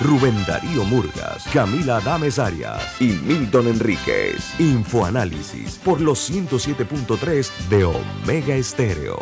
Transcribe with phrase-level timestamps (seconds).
[0.00, 4.58] Rubén Darío Murgas, Camila Adames Arias y Milton Enríquez.
[4.60, 9.18] Infoanálisis por los 107.3 de Omega Estéreo.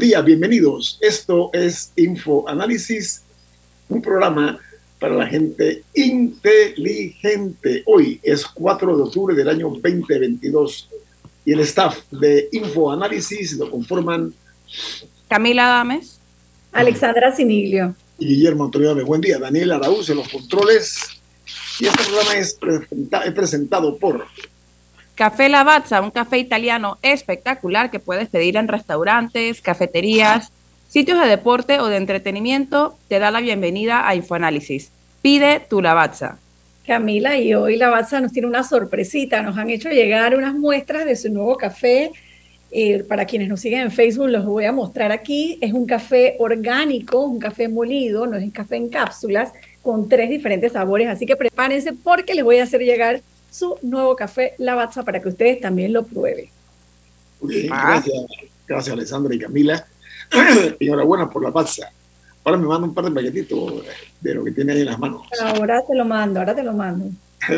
[0.00, 0.98] Día, bienvenidos.
[1.02, 3.22] Esto es Info Análisis,
[3.90, 4.58] un programa
[4.98, 7.82] para la gente inteligente.
[7.84, 10.88] Hoy es 4 de octubre del año 2022
[11.44, 14.32] y el staff de Info Análisis lo conforman
[15.28, 16.18] Camila Dames,
[16.72, 20.98] Alexandra Siniglio y Guillermo Antonio Buen día, Daniel Araúz en los controles.
[21.78, 22.58] Y este programa es,
[23.26, 24.24] es presentado por
[25.20, 30.50] Café Lavazza, un café italiano espectacular que puedes pedir en restaurantes, cafeterías,
[30.88, 34.90] sitios de deporte o de entretenimiento, te da la bienvenida a Infoanálisis.
[35.20, 36.38] Pide tu Lavazza.
[36.86, 39.42] Camila, y hoy Lavazza nos tiene una sorpresita.
[39.42, 42.12] Nos han hecho llegar unas muestras de su nuevo café.
[42.70, 45.58] Eh, para quienes nos siguen en Facebook, los voy a mostrar aquí.
[45.60, 50.30] Es un café orgánico, un café molido, no es un café en cápsulas, con tres
[50.30, 51.08] diferentes sabores.
[51.08, 55.28] Así que prepárense porque les voy a hacer llegar su nuevo café Lavazza para que
[55.28, 56.48] ustedes también lo prueben.
[57.70, 58.02] Ah.
[58.02, 58.24] gracias,
[58.66, 59.86] gracias Alessandra y Camila.
[60.80, 61.90] Enhorabuena por la pazza.
[62.44, 63.84] Ahora me manda un par de paquetitos
[64.20, 65.22] de lo que tiene ahí en las manos.
[65.40, 67.10] Ahora te lo mando, ahora te lo mando.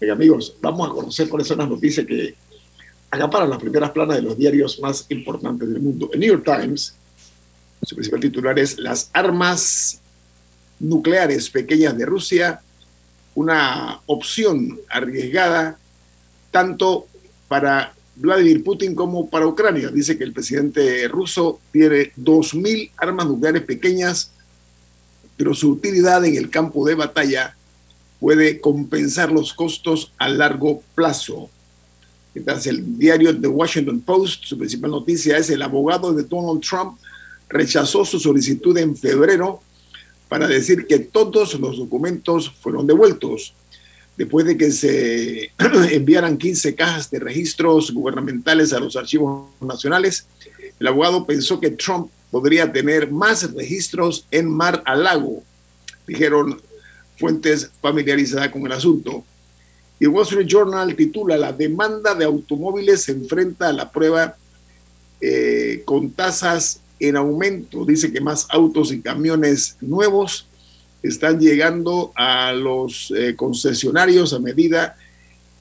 [0.00, 2.34] Oiga, amigos, vamos a conocer cuáles son las noticias que
[3.10, 6.10] acaparan las primeras planas de los diarios más importantes del mundo.
[6.12, 6.94] El New York Times,
[7.82, 10.00] su principal titular es Las armas
[10.78, 12.60] nucleares pequeñas de Rusia
[13.34, 15.78] una opción arriesgada
[16.50, 17.06] tanto
[17.48, 19.88] para Vladimir Putin como para Ucrania.
[19.88, 24.32] Dice que el presidente ruso tiene 2.000 armas nucleares pequeñas,
[25.36, 27.56] pero su utilidad en el campo de batalla
[28.18, 31.48] puede compensar los costos a largo plazo.
[32.34, 36.98] Mientras el diario The Washington Post, su principal noticia es el abogado de Donald Trump
[37.48, 39.60] rechazó su solicitud en febrero
[40.30, 43.52] para decir que todos los documentos fueron devueltos.
[44.16, 45.50] Después de que se
[45.90, 50.28] enviaran 15 cajas de registros gubernamentales a los archivos nacionales,
[50.78, 55.42] el abogado pensó que Trump podría tener más registros en Mar a Lago,
[56.06, 56.62] dijeron
[57.18, 59.24] fuentes familiarizadas con el asunto.
[59.98, 64.36] Y Wall Street Journal titula La demanda de automóviles se enfrenta a la prueba
[65.20, 67.84] eh, con tasas en aumento.
[67.84, 70.46] Dice que más autos y camiones nuevos
[71.02, 74.96] están llegando a los eh, concesionarios a medida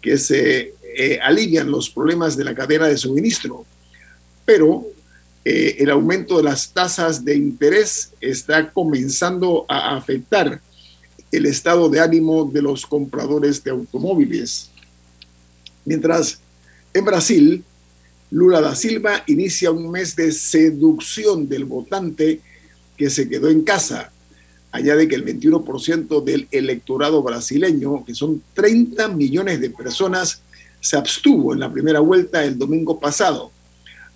[0.01, 3.65] que se eh, alivian los problemas de la cadena de suministro.
[4.45, 4.85] Pero
[5.45, 10.61] eh, el aumento de las tasas de interés está comenzando a afectar
[11.31, 14.69] el estado de ánimo de los compradores de automóviles.
[15.85, 16.41] Mientras
[16.93, 17.63] en Brasil,
[18.31, 22.41] Lula da Silva inicia un mes de seducción del votante
[22.95, 24.11] que se quedó en casa.
[24.71, 30.43] de que el 21% del electorado brasileño, que son 30 millones de personas,
[30.79, 33.51] se abstuvo en la primera vuelta el domingo pasado.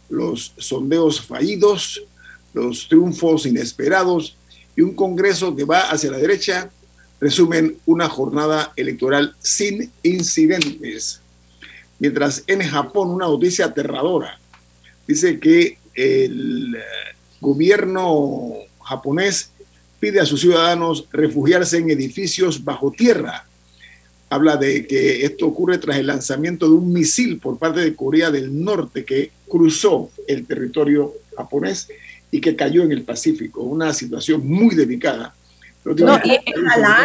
[0.10, 2.04] Los sondeos fallidos,
[2.54, 4.36] los triunfos inesperados
[4.76, 6.70] y un Congreso que va hacia la derecha
[7.20, 11.23] resumen una jornada electoral sin incidentes.
[12.04, 14.38] Mientras en Japón, una noticia aterradora,
[15.08, 16.76] dice que el
[17.40, 19.52] gobierno japonés
[20.02, 23.48] pide a sus ciudadanos refugiarse en edificios bajo tierra.
[24.30, 28.32] Habla de que esto ocurre tras el lanzamiento de un misil por parte de Corea
[28.32, 31.88] del Norte que cruzó el territorio japonés
[32.30, 33.62] y que cayó en el Pacífico.
[33.62, 35.34] Una situación muy delicada
[35.86, 36.40] no, y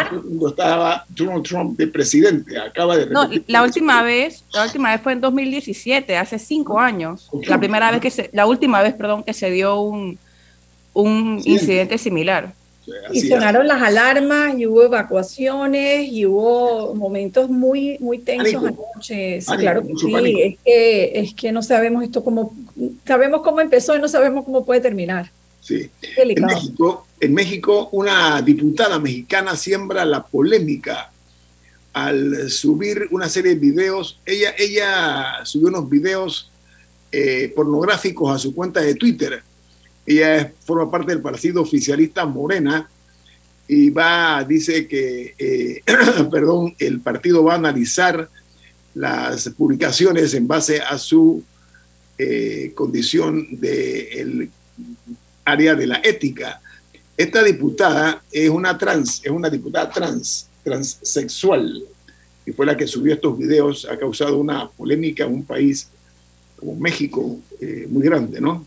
[0.09, 5.01] Cuando estaba Donald Trump de presidente, acaba de No, la última vez, la última vez
[5.01, 7.29] fue en 2017, hace cinco años.
[7.47, 10.17] La primera vez que se, la última vez, perdón, que se dio un,
[10.93, 11.97] un incidente.
[11.97, 12.53] similar.
[13.11, 19.41] y sonaron las alarmas y hubo evacuaciones y hubo momentos muy, muy tensos anoche.
[19.41, 20.41] Sí, claro que sí.
[20.41, 22.55] Es que, es que no sabemos esto cómo,
[23.05, 25.31] sabemos cómo empezó y no sabemos cómo puede terminar.
[25.59, 25.89] Sí.
[26.17, 31.11] En México, en México, una diputada mexicana siembra la polémica
[31.93, 34.19] al subir una serie de videos.
[34.25, 36.51] Ella, ella subió unos videos
[37.11, 39.43] eh, pornográficos a su cuenta de Twitter
[40.09, 42.89] ella forma parte del partido oficialista Morena
[43.67, 45.83] y va, dice que, eh,
[46.31, 48.27] perdón, el partido va a analizar
[48.95, 51.43] las publicaciones en base a su
[52.17, 54.49] eh, condición del
[55.45, 56.59] área de la ética.
[57.19, 61.83] Esta diputada es una trans, es una diputada trans, transexual,
[62.45, 65.89] y fue la que subió estos videos, ha causado una polémica en un país
[66.55, 68.65] como México eh, muy grande, ¿no?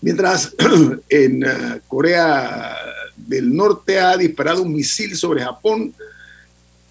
[0.00, 0.54] Mientras
[1.10, 2.74] en eh, Corea
[3.18, 5.92] del Norte ha disparado un misil sobre Japón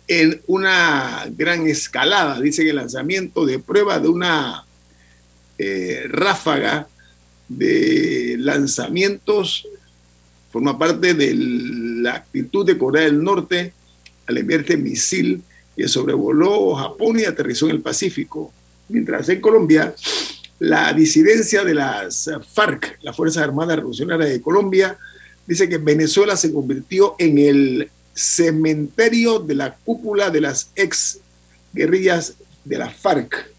[0.07, 4.63] en una gran escalada, dice que el lanzamiento de prueba de una
[5.57, 6.87] eh, ráfaga
[7.49, 9.67] de lanzamientos
[10.57, 13.73] forma parte de la actitud de Corea del Norte
[14.25, 15.43] al enviar este misil
[15.75, 18.51] que sobrevoló Japón y aterrizó en el Pacífico.
[18.89, 19.93] Mientras en Colombia
[20.57, 24.97] la disidencia de las FARC, las Fuerzas Armadas Revolucionarias de Colombia,
[25.45, 31.19] dice que Venezuela se convirtió en el cementerio de la cúpula de las ex
[31.71, 32.33] guerrillas
[32.65, 33.51] de la FARC.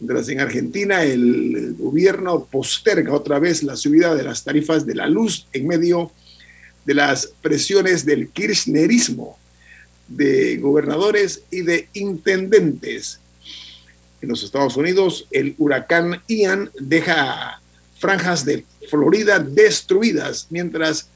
[0.00, 5.08] Mientras en Argentina el gobierno posterga otra vez la subida de las tarifas de la
[5.08, 6.12] luz en medio
[6.84, 9.38] de las presiones del kirchnerismo
[10.06, 13.20] de gobernadores y de intendentes
[14.20, 17.60] en los Estados Unidos, el huracán Ian deja
[17.98, 21.08] franjas de Florida destruidas, mientras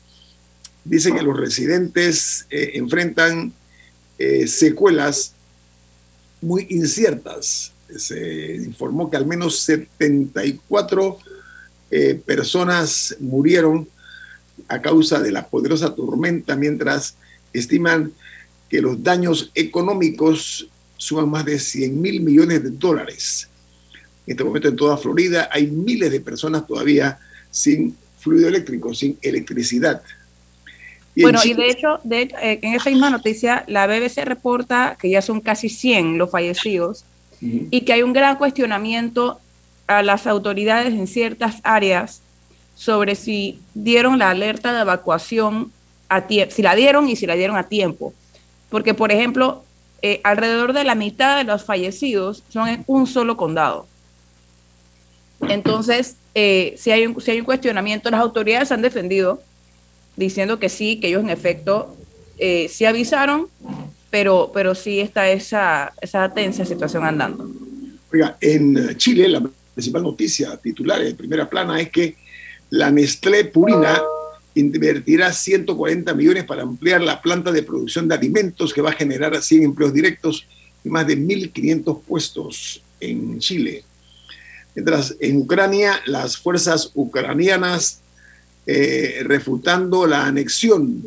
[0.85, 3.53] dice que los residentes eh, enfrentan
[4.19, 5.35] eh, secuelas
[6.41, 7.72] muy inciertas.
[7.99, 11.19] Se informó que al menos 74
[11.91, 13.89] eh, personas murieron
[14.69, 17.17] a causa de la poderosa tormenta, mientras
[17.53, 18.13] estiman
[18.69, 23.49] que los daños económicos suman más de 100 mil millones de dólares.
[24.27, 27.19] En este momento en toda Florida hay miles de personas todavía
[27.51, 30.01] sin fluido eléctrico, sin electricidad.
[31.17, 35.21] bueno, y de hecho, de eh, en esa misma noticia, la BBC reporta que ya
[35.21, 37.05] son casi 100 los fallecidos
[37.43, 39.41] y que hay un gran cuestionamiento
[39.89, 42.23] a las autoridades en ciertas áreas
[42.77, 45.73] sobre si dieron la alerta de evacuación
[46.09, 48.15] a tiempo, si la dieron y si la dieron a tiempo.
[48.71, 49.65] Porque, por ejemplo,
[50.03, 53.87] eh, alrededor de la mitad de los fallecidos son en un solo condado.
[55.49, 59.43] Entonces, eh, si, hay un, si hay un cuestionamiento, las autoridades han defendido
[60.17, 61.97] diciendo que sí, que ellos en efecto
[62.39, 63.49] eh, sí avisaron,
[64.13, 67.51] pero, pero sí está esa, esa tensa situación andando.
[68.13, 69.43] Oiga, en Chile la
[69.73, 72.17] principal noticia titular de primera plana es que
[72.69, 74.03] la Nestlé Purina
[74.55, 79.43] invertirá 140 millones para ampliar la planta de producción de alimentos que va a generar
[79.43, 80.47] 100 empleos directos
[80.85, 83.83] y más de 1.500 puestos en Chile.
[84.75, 88.03] Mientras en Ucrania las fuerzas ucranianas
[88.67, 91.03] eh, refutando la anexión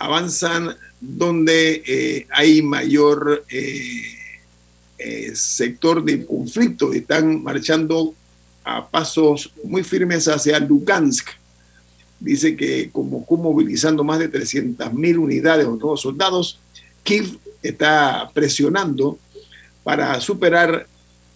[0.00, 8.14] avanzan donde eh, hay mayor eh, sector de conflicto, están marchando
[8.62, 11.28] a pasos muy firmes hacia Lugansk.
[12.20, 16.60] Dice que como movilizando más de 300.000 unidades o nuevos soldados,
[17.02, 19.18] Kiev está presionando
[19.82, 20.86] para superar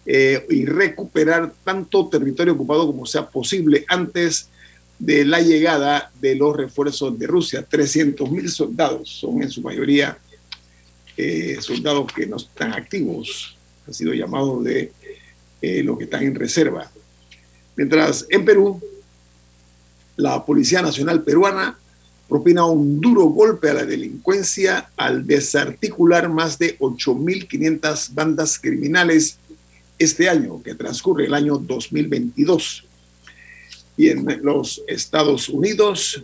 [0.07, 3.85] eh, y recuperar tanto territorio ocupado como sea posible.
[3.89, 4.49] Antes
[4.99, 7.67] de la llegada de los refuerzos de Rusia.
[7.69, 10.19] 300.000 soldados son en su mayoría
[11.17, 14.93] eh, soldados que no están activos, han sido llamados de
[15.63, 16.91] eh, los que están en reserva.
[17.75, 18.81] Mientras en Perú
[20.17, 21.79] la Policía Nacional Peruana
[22.29, 29.39] propina un duro golpe a la delincuencia al desarticular más de 8.500 bandas criminales
[29.99, 32.86] este año, que transcurre el año 2022.
[33.97, 36.23] Y en los Estados Unidos,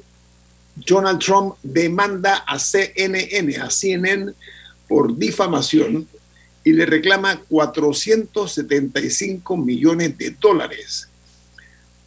[0.75, 4.33] Donald Trump demanda a CNN, a CNN,
[4.89, 6.07] por difamación
[6.65, 11.09] y le reclama 475 millones de dólares.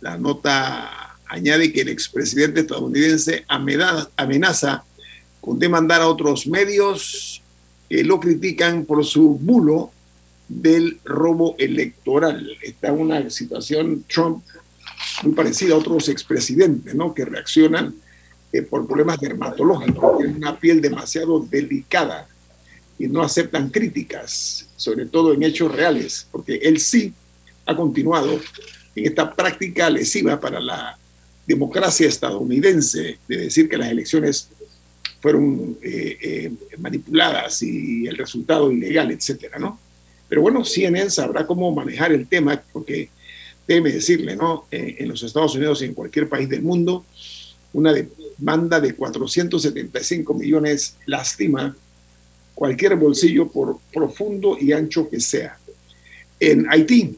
[0.01, 4.83] La nota añade que el expresidente estadounidense amenaza
[5.41, 7.43] con demandar a otros medios
[7.89, 9.91] que lo critican por su bulo
[10.47, 12.47] del robo electoral.
[12.61, 14.43] Está una situación Trump
[15.23, 17.13] muy parecida a otros expresidentes, ¿no?
[17.13, 17.95] Que reaccionan
[18.51, 22.27] eh, por problemas dermatológicos, tienen una piel demasiado delicada
[22.97, 27.13] y no aceptan críticas, sobre todo en hechos reales, porque él sí
[27.65, 28.39] ha continuado
[28.95, 30.97] en esta práctica lesiva para la
[31.45, 34.49] democracia estadounidense de decir que las elecciones
[35.21, 39.79] fueron eh, eh, manipuladas y el resultado ilegal, etcétera, ¿no?
[40.29, 43.09] Pero bueno, CNN sabrá cómo manejar el tema, porque
[43.67, 44.65] déjeme decirle, ¿no?
[44.71, 47.05] Eh, en los Estados Unidos y en cualquier país del mundo,
[47.73, 51.75] una demanda de 475 millones lastima
[52.55, 55.59] cualquier bolsillo por profundo y ancho que sea.
[56.39, 57.17] En Haití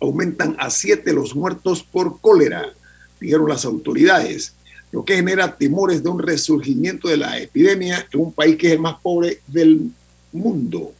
[0.00, 2.74] aumentan a siete los muertos por cólera,
[3.20, 4.54] dijeron las autoridades,
[4.90, 8.72] lo que genera temores de un resurgimiento de la epidemia en un país que es
[8.74, 9.90] el más pobre del
[10.32, 10.92] mundo.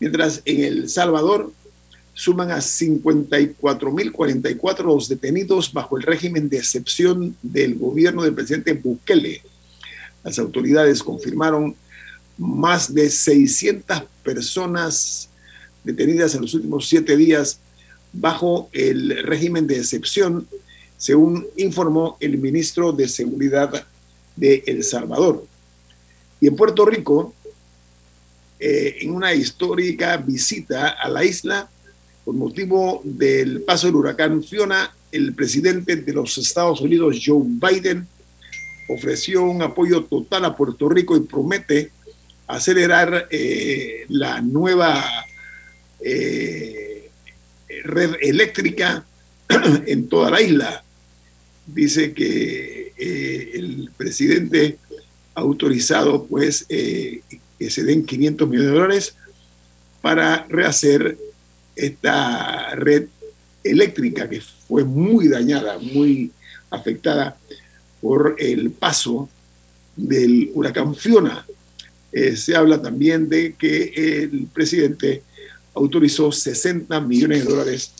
[0.00, 1.52] Mientras en El Salvador
[2.18, 9.40] suman a 54.044 los detenidos bajo el régimen de excepción del gobierno del presidente Bukele.
[10.24, 11.76] Las autoridades confirmaron
[12.36, 15.28] más de 600 personas
[15.84, 17.60] detenidas en los últimos siete días
[18.12, 20.48] bajo el régimen de excepción,
[20.96, 23.86] según informó el ministro de Seguridad
[24.34, 25.46] de El Salvador.
[26.40, 27.32] Y en Puerto Rico,
[28.58, 31.70] eh, en una histórica visita a la isla,
[32.28, 38.06] por motivo del paso del huracán Fiona, el presidente de los Estados Unidos, Joe Biden,
[38.90, 41.90] ofreció un apoyo total a Puerto Rico y promete
[42.46, 45.02] acelerar eh, la nueva
[46.04, 47.08] eh,
[47.84, 49.06] red eléctrica
[49.86, 50.84] en toda la isla.
[51.64, 54.76] Dice que eh, el presidente
[55.34, 59.14] ha autorizado pues que se den 500 millones de dólares
[60.02, 61.16] para rehacer
[61.78, 63.06] esta red
[63.64, 66.32] eléctrica que fue muy dañada, muy
[66.70, 67.36] afectada
[68.00, 69.28] por el paso
[69.96, 71.44] del huracán Fiona
[72.12, 75.22] eh, se habla también de que el presidente
[75.74, 77.92] autorizó 60 millones de dólares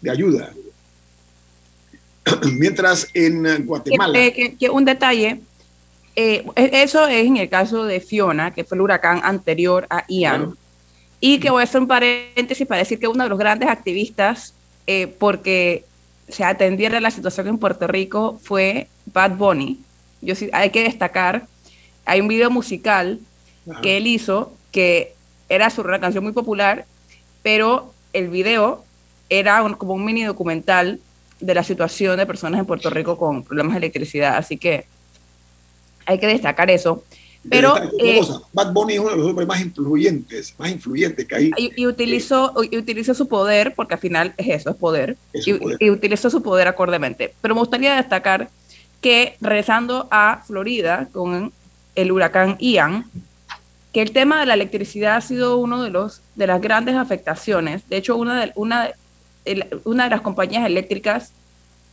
[0.00, 0.52] de ayuda.
[2.52, 4.18] Mientras en Guatemala...
[4.58, 5.40] Que, un detalle,
[6.14, 10.04] eh, e, eso es en el caso de Fiona, que fue el huracán anterior a
[10.08, 10.54] Ian.
[11.20, 14.54] Y que voy a hacer un paréntesis para decir que uno de los grandes activistas,
[14.86, 15.84] eh, porque
[16.28, 19.80] se atendiera la situación en Puerto Rico, fue Bad Bunny.
[20.22, 21.46] Yo sí, hay que destacar,
[22.06, 23.20] hay un video musical
[23.82, 25.14] que él hizo, que
[25.48, 26.86] era su una canción muy popular,
[27.42, 28.84] pero el video
[29.28, 31.00] era como un mini documental
[31.40, 34.36] de la situación de personas en Puerto Rico con problemas de electricidad.
[34.36, 34.86] Así que
[36.06, 37.04] hay que destacar eso.
[37.48, 38.20] Pero eh,
[38.52, 41.50] Bad Bunny es uno de los hombres más influyentes, más influyentes que hay.
[41.56, 45.76] Y, utilizó, y utilizó su poder, porque al final es eso, es poder, y, poder.
[45.80, 47.32] y, utilizó su poder acordemente.
[47.40, 48.50] Pero me gustaría destacar
[49.00, 51.52] que regresando a Florida con
[51.94, 53.06] el huracán Ian,
[53.92, 57.88] que el tema de la electricidad ha sido uno de los de las grandes afectaciones.
[57.88, 58.90] De hecho, una de, una,
[59.84, 61.32] una de las compañías eléctricas,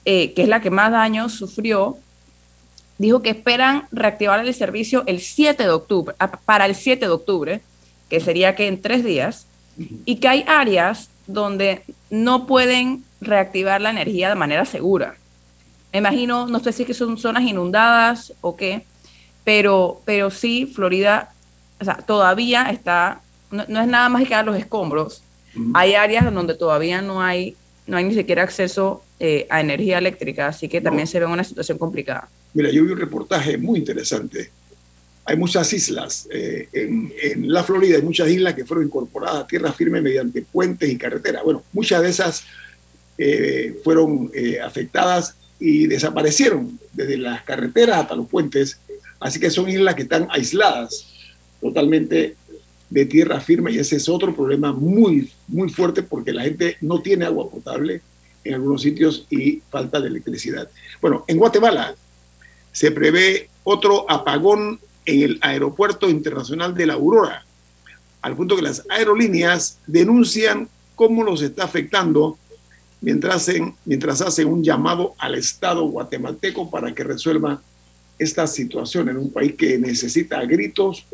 [0.04, 1.98] eh, que es la que más daños sufrió,
[2.98, 7.62] dijo que esperan reactivar el servicio el 7 de octubre, para el 7 de octubre,
[8.10, 9.48] que sería que en tres días,
[10.06, 15.16] y que hay áreas donde no pueden reactivar la energía de manera segura.
[15.92, 18.84] Me imagino, no sé si que son zonas inundadas o qué,
[19.44, 21.32] pero, pero sí, Florida
[21.80, 25.24] o sea, todavía está, no, es nada más que a los escombros.
[25.74, 27.56] Hay áreas donde todavía no hay,
[27.88, 31.44] no hay ni siquiera acceso eh, a energía eléctrica, así que también se ve una
[31.44, 32.30] situación complicada.
[32.54, 34.52] Mira, yo vi un reportaje muy interesante.
[35.26, 39.48] Hay muchas islas eh, en, en, la Florida, hay muchas islas que fueron incorporadas a
[39.48, 41.44] tierra firme mediante puentes y carreteras.
[41.44, 42.44] Bueno, muchas de esas
[43.18, 44.32] eh, fueron
[44.64, 48.80] afectadas y desaparecieron desde las carreteras hasta los puentes.
[49.20, 51.08] Así que son islas que están aisladas
[51.60, 52.36] totalmente
[52.90, 57.02] de tierra firme y ese es otro problema muy, muy fuerte porque la gente no
[57.02, 58.02] tiene agua potable
[58.44, 60.70] en algunos sitios y falta de electricidad.
[61.02, 61.96] Bueno, en Guatemala
[62.72, 67.46] se prevé otro apagón en el Aeropuerto Internacional de la Aurora,
[68.22, 72.38] al punto que las aerolíneas denuncian cómo los está afectando
[73.02, 77.62] mientras hacen, mientras hacen un llamado al Estado guatemalteco para que resuelva
[78.18, 81.06] esta situación en un país que necesita gritos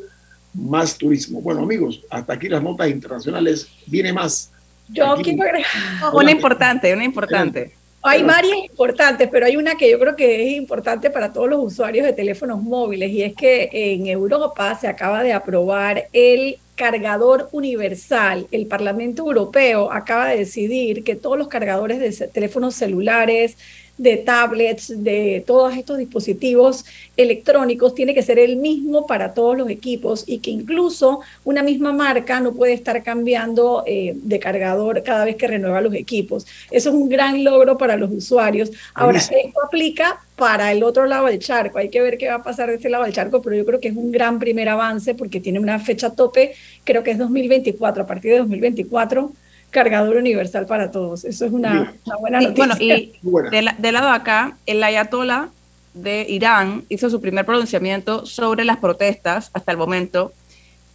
[0.53, 1.41] más turismo.
[1.41, 3.67] Bueno, amigos, hasta aquí las notas internacionales.
[3.85, 4.51] Viene más.
[4.89, 5.67] Yo quiero agregar.
[6.13, 7.73] Una importante, una importante.
[8.05, 11.63] Hay varias importantes, pero hay una que yo creo que es importante para todos los
[11.63, 17.47] usuarios de teléfonos móviles y es que en Europa se acaba de aprobar el cargador
[17.53, 18.45] universal.
[18.51, 23.57] El Parlamento Europeo acaba de decidir que todos los cargadores de teléfonos celulares,
[23.97, 26.85] de tablets, de todos estos dispositivos
[27.15, 31.93] electrónicos, tiene que ser el mismo para todos los equipos y que incluso una misma
[31.93, 36.47] marca no puede estar cambiando eh, de cargador cada vez que renueva los equipos.
[36.71, 38.71] Eso es un gran logro para los usuarios.
[38.95, 41.77] Ahora, esto aplica para el otro lado del charco.
[41.77, 43.79] Hay que ver qué va a pasar de este lado del charco, pero yo creo
[43.79, 48.03] que es un gran primer avance porque tiene una fecha tope, creo que es 2024,
[48.03, 49.31] a partir de 2024
[49.73, 51.25] cargador universal para todos.
[51.25, 52.65] Eso es una, buena noticia.
[52.65, 53.13] Bueno, y
[53.77, 55.49] de, lado acá, el ayatollah
[55.93, 60.31] de Irán hizo su primer pronunciamiento sobre las protestas hasta el momento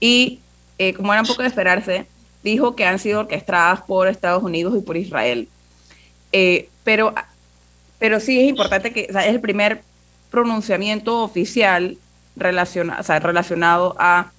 [0.00, 0.40] y,
[0.78, 2.06] eh, como era un poco de esperarse,
[2.42, 5.48] dijo que han sido orquestadas por Estados Unidos y por Israel.
[6.32, 7.12] Eh, pero
[7.98, 9.82] pero sí es importante que es el primer
[10.30, 11.98] pronunciamiento oficial
[12.36, 14.30] relacionado, relacionado a,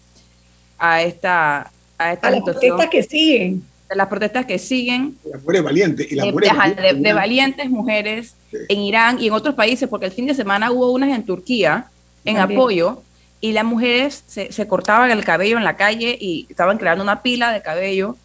[0.77, 3.63] a esta, a esta las protestas que siguen.
[3.89, 5.17] De las protestas que siguen.
[5.29, 6.12] Las mujeres valientes.
[6.12, 10.27] Y las de, de, valientes mujeres en Irán y en otros países, porque el fin
[10.27, 11.88] de semana hubo unas en Turquía
[12.25, 13.01] en apoyo
[13.41, 17.24] y las mujeres se, se cortaban el cabello en la calle y estaban creando una
[17.24, 18.17] pila de cabello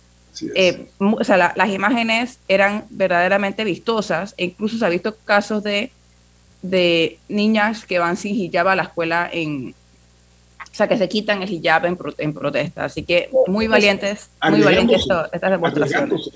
[0.55, 4.35] eh, o sea, las imágenes eran verdaderamente vistosas.
[4.37, 5.93] E incluso se ha visto casos de,
[6.63, 9.75] de niñas que van sin hijab a la escuela en,
[10.75, 12.87] o sea, que se quitan el hijab en, en protesta.
[12.87, 16.27] Así que muy valientes, muy valientes estas demostraciones.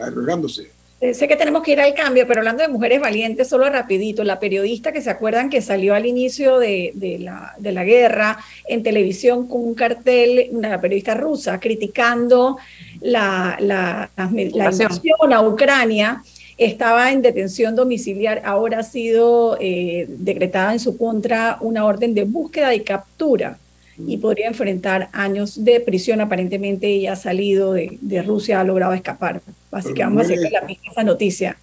[1.00, 4.22] Eh, sé que tenemos que ir al cambio, pero hablando de mujeres valientes, solo rapidito,
[4.22, 8.84] la periodista que se acuerdan que salió al inicio de, la, de la, guerra en
[8.84, 12.58] televisión con un cartel, una periodista rusa, criticando
[13.00, 16.22] la, la, invasión a Ucrania,
[16.56, 22.22] estaba en detención domiciliar, ahora ha sido eh, decretada en su contra una orden de
[22.22, 23.58] búsqueda y captura
[24.06, 26.20] y podría enfrentar años de prisión.
[26.20, 29.42] Aparentemente ella ha salido de, Rusia, ha logrado escapar.
[29.70, 31.58] Así que vamos a hacer la misma noticia.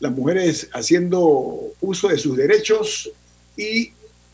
[0.00, 3.10] Las mujeres haciendo uso de sus derechos
[3.56, 3.92] y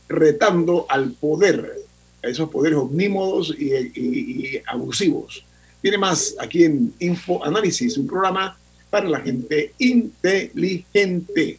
[0.09, 1.73] retando al poder,
[2.23, 5.45] a esos poderes omnímodos y, y abusivos.
[5.83, 8.57] Tiene más aquí en Info Análisis, un programa
[8.91, 11.59] para la gente inteligente.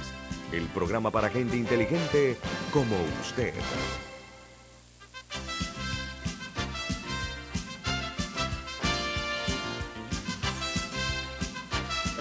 [0.51, 2.37] el programa para gente inteligente
[2.71, 3.53] como usted.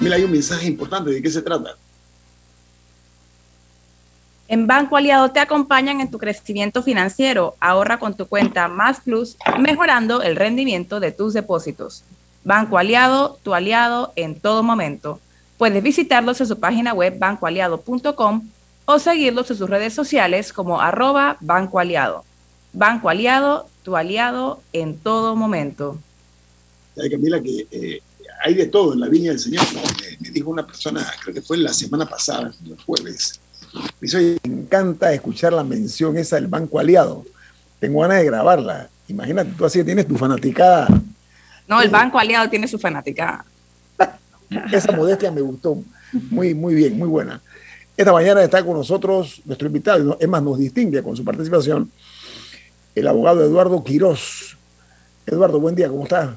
[0.01, 1.11] Mira, hay un mensaje importante.
[1.11, 1.77] ¿De qué se trata?
[4.49, 7.55] En Banco Aliado te acompañan en tu crecimiento financiero.
[7.61, 12.03] Ahorra con tu cuenta Más Plus, mejorando el rendimiento de tus depósitos.
[12.43, 15.21] Banco Aliado, tu aliado en todo momento.
[15.61, 18.49] Puedes visitarlos en su página web bancoaliado.com
[18.87, 22.25] o seguirlos en sus redes sociales como arroba Banco Aliado.
[22.73, 25.99] Banco Aliado, tu aliado en todo momento.
[27.11, 28.01] Camila que eh,
[28.43, 29.63] hay de todo en la viña del Señor.
[30.19, 33.39] Me, dijo una persona, creo que fue la semana pasada, el jueves.
[33.75, 37.27] Me dice, me encanta escuchar la mención esa del Banco Aliado.
[37.79, 38.89] Tengo ganas de grabarla.
[39.09, 40.89] Imagínate, tú así tienes tu fanaticada.
[41.69, 43.45] No, el Banco Aliado tiene su fanaticada.
[44.73, 45.79] Esa modestia me gustó.
[46.31, 47.41] Muy, muy bien, muy buena.
[47.97, 51.91] Esta mañana está con nosotros nuestro invitado, es más, nos distingue con su participación,
[52.95, 54.57] el abogado Eduardo Quirós.
[55.27, 56.35] Eduardo, buen día, ¿cómo está?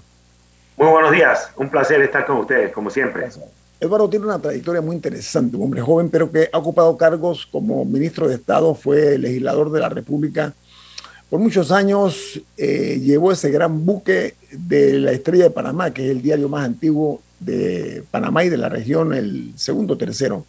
[0.76, 3.30] Muy buenos días, un placer estar con ustedes, como siempre.
[3.80, 7.86] Eduardo tiene una trayectoria muy interesante, un hombre joven, pero que ha ocupado cargos como
[7.86, 10.54] ministro de Estado, fue legislador de la República.
[11.30, 16.12] Por muchos años eh, llevó ese gran buque de la Estrella de Panamá, que es
[16.12, 20.45] el diario más antiguo de Panamá y de la región, el segundo tercero.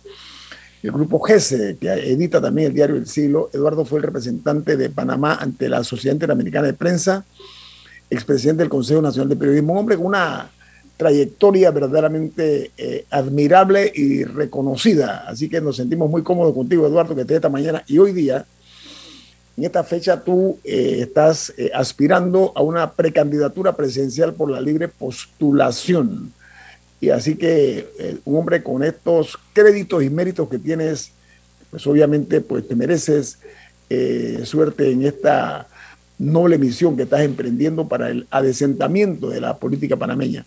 [0.83, 4.91] El grupo GESE, que edita también el diario El Siglo, Eduardo fue el representante de
[4.91, 7.25] Panamá ante la Sociedad Interamericana de Prensa,
[8.11, 10.51] expresidente del Consejo Nacional de Periodismo, un hombre con una
[10.97, 15.25] trayectoria verdaderamente eh, admirable y reconocida.
[15.27, 18.45] Así que nos sentimos muy cómodos contigo, Eduardo, que esté esta mañana y hoy día,
[19.57, 24.89] en esta fecha, tú eh, estás eh, aspirando a una precandidatura presidencial por la libre
[24.89, 26.33] postulación.
[27.01, 31.11] Y así que eh, un hombre con estos créditos y méritos que tienes,
[31.71, 33.39] pues obviamente pues te mereces
[33.91, 35.69] eh, suerte en esta
[36.19, 40.47] noble misión que estás emprendiendo para el adesentamiento de la política panameña.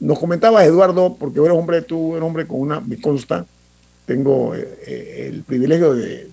[0.00, 3.44] Nos comentabas, Eduardo, porque eres hombre, tú eres hombre con una, me consta,
[4.06, 6.28] tengo eh, el privilegio de,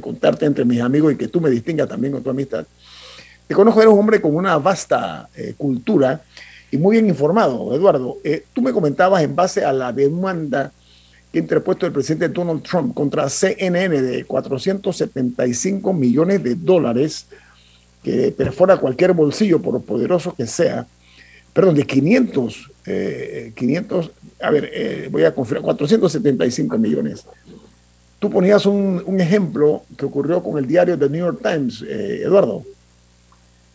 [0.00, 2.66] contarte entre mis amigos y que tú me distingas también con tu amistad.
[3.46, 5.28] Te conozco, eres un hombre con una vasta
[5.58, 6.22] cultura
[6.72, 8.16] y muy bien informado, Eduardo.
[8.24, 10.72] Eh, tú me comentabas en base a la demanda
[11.30, 17.26] que ha interpuesto el presidente Donald Trump contra CNN de 475 millones de dólares,
[18.02, 20.86] que perfora cualquier bolsillo, por poderoso que sea,
[21.52, 22.70] perdón, de 500,
[23.54, 27.26] 500, eh, a ver, eh, voy a confirmar, 475 millones.
[28.18, 32.64] Tú ponías un, un, ejemplo que ocurrió con el diario The New York Times, Eduardo.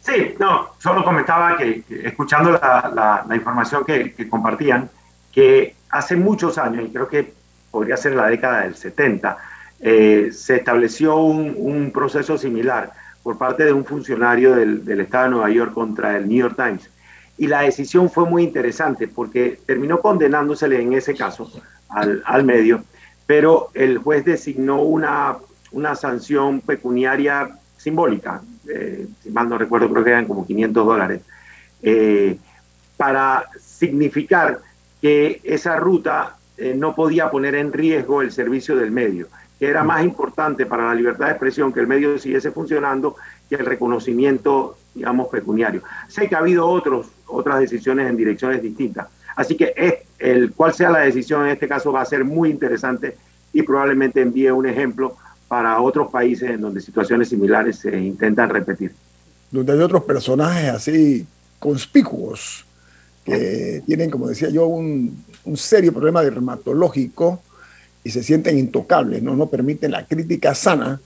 [0.08, 4.90] Sí, no, solo comentaba que, escuchando la, información que, compartían,
[5.34, 7.34] que hace muchos años, y creo que
[7.70, 9.38] podría ser la década del 70,
[9.82, 15.50] eh, se estableció un, proceso similar por parte de un funcionario del, Estado de Nueva
[15.50, 16.90] York contra el New York Times.
[17.38, 21.52] Y la decisión fue muy interesante porque terminó condenándosele en ese caso
[21.90, 22.82] al, medio,
[23.26, 25.36] pero el juez designó una,
[25.74, 31.22] una sanción pecuniaria simbólica, eh, si mal no recuerdo, creo que eran como 500 dólares,
[31.82, 32.38] eh,
[32.96, 34.60] para significar
[35.02, 39.28] que esa ruta eh, no podía poner en riesgo el servicio del medio,
[39.60, 43.16] que era más importante para la libertad de expresión que el medio siguiese funcionando
[43.50, 45.84] que el reconocimiento, digamos, pecuniario.
[46.08, 49.08] Sé que ha habido otros, otras decisiones en direcciones distintas.
[49.36, 52.50] Así que es, el cual sea la decisión en este caso va a ser muy
[52.50, 53.16] interesante
[53.54, 55.16] y probablemente envíe un ejemplo
[55.48, 58.94] para otros países en donde situaciones similares se intentan repetir.
[59.50, 61.26] Donde hay otros personajes así
[61.60, 62.66] conspicuos
[63.24, 67.42] que tienen, como decía yo, un, un serio problema dermatológico
[68.04, 71.00] y se sienten intocables, no, no permiten la crítica sana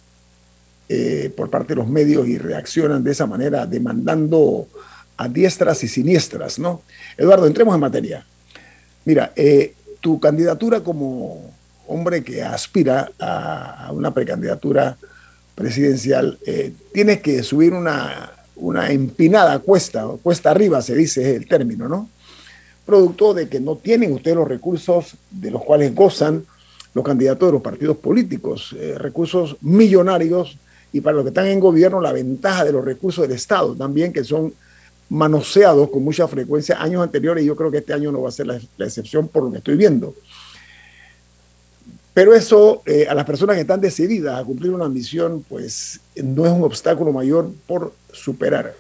[0.90, 4.68] eh, por parte de los medios y reaccionan de esa manera demandando
[5.18, 6.82] a diestras y siniestras, ¿no?
[7.18, 8.26] Eduardo, entremos en materia.
[9.06, 11.54] Mira, eh, tu candidatura como
[11.92, 14.98] hombre que aspira a, una precandidatura
[15.56, 21.90] presidencial, eh, tiene que subir una, una empinada cuesta, cuesta arriba se dice el término,
[21.90, 22.10] ¿no?
[22.86, 26.46] Producto de que no tienen ustedes los recursos de los cuales gozan
[26.94, 30.58] los candidatos de los partidos políticos, eh, recursos millonarios
[30.92, 34.12] y para los que están en gobierno la ventaja de los recursos del Estado también
[34.12, 34.54] que son
[35.10, 38.32] manoseados con mucha frecuencia años anteriores y yo creo que este año no va a
[38.32, 40.16] ser la, la excepción por lo que estoy viendo.
[42.14, 46.46] Pero eso, eh, a las personas que están decididas a cumplir una misión, pues no
[46.46, 48.74] es un obstáculo mayor por superar.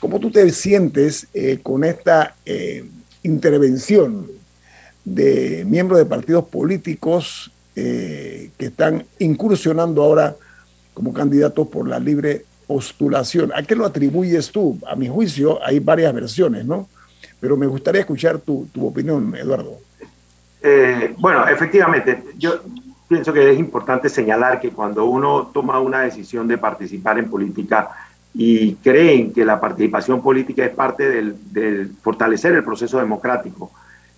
[0.00, 2.84] ¿Cómo tú te sientes eh, con esta eh,
[3.22, 4.26] intervención
[5.04, 10.34] de miembros de partidos políticos que están incursionando ahora
[10.94, 13.52] como candidatos por la libre postulación?
[13.54, 14.78] ¿A qué lo atribuyes tú?
[14.88, 16.88] A mi juicio hay varias versiones, ¿no?
[17.38, 19.78] Pero me gustaría escuchar tu, tu opinión, Eduardo.
[20.68, 22.60] Eh, bueno, efectivamente, yo
[23.06, 27.88] pienso que es importante señalar que cuando uno toma una decisión de participar en política
[28.34, 33.70] y creen que la participación política es parte del, fortalecer el proceso democrático,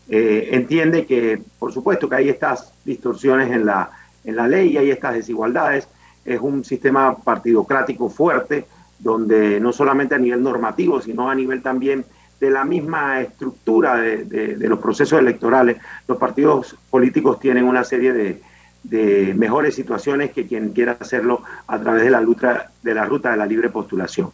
[0.09, 3.91] eh, entiende que, por supuesto, que hay estas distorsiones en la,
[4.25, 5.87] en la ley y hay estas desigualdades.
[6.25, 8.65] Es un sistema partidocrático fuerte,
[8.99, 12.07] donde no solamente a nivel normativo, sino a nivel también
[12.41, 18.43] de la misma estructura de, los procesos electorales, los partidos políticos tienen una serie de,
[19.37, 23.37] mejores situaciones que quien quiera hacerlo a través de la, lucha, de la ruta de
[23.37, 24.31] la libre postulación.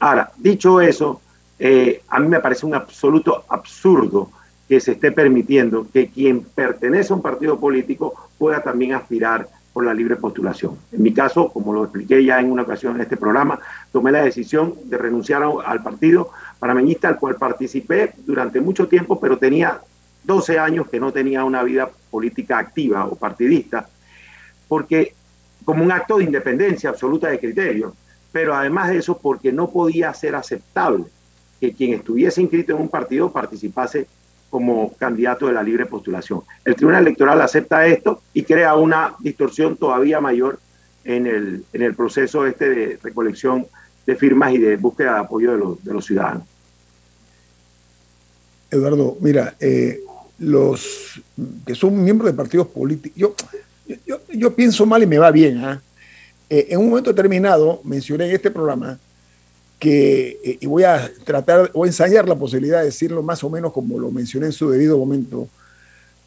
[0.00, 1.20] Ahora, dicho eso,
[1.58, 4.30] eh, a mí me parece un absoluto absurdo
[4.68, 9.84] que se esté permitiendo que quien pertenece a un partido político pueda también aspirar por
[9.84, 10.76] la libre postulación.
[10.92, 13.58] En mi caso, como lo expliqué ya en una ocasión en este programa,
[13.90, 19.38] tomé la decisión de renunciar al partido panameñista al cual participé durante mucho tiempo, pero
[19.38, 19.80] tenía
[20.24, 23.88] 12 años que no tenía una vida política activa o partidista,
[24.68, 25.14] porque
[25.64, 27.94] como un acto de independencia absoluta de criterio,
[28.30, 31.04] pero además de eso porque no podía ser aceptable
[31.60, 34.06] que quien estuviese inscrito en un partido participase
[34.52, 36.42] como candidato de la libre postulación.
[36.62, 40.58] El Tribunal Electoral acepta esto y crea una distorsión todavía mayor
[41.04, 43.66] en el, en el proceso este de recolección
[44.06, 46.42] de firmas y de búsqueda de apoyo de los, de los ciudadanos.
[48.70, 50.00] Eduardo, mira, eh,
[50.38, 51.22] los
[51.66, 53.34] que son miembros de partidos políticos, yo,
[54.28, 55.64] yo, pienso mal y me va bien.
[55.64, 55.80] ¿ah?
[56.50, 58.98] Eh, en un momento determinado mencioné en este programa
[59.82, 63.72] que, eh, y voy a tratar o ensayar la posibilidad de decirlo más o menos
[63.72, 65.48] como lo mencioné en su debido momento,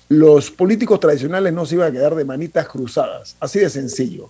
[0.09, 4.29] los políticos tradicionales no se iban a quedar de manitas cruzadas, así de sencillo.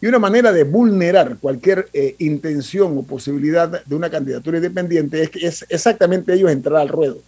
[0.00, 5.46] Y una manera de vulnerar cualquier intención o posibilidad de una candidatura independiente es, que
[5.68, 7.20] exactamente ellos entrar al ruedo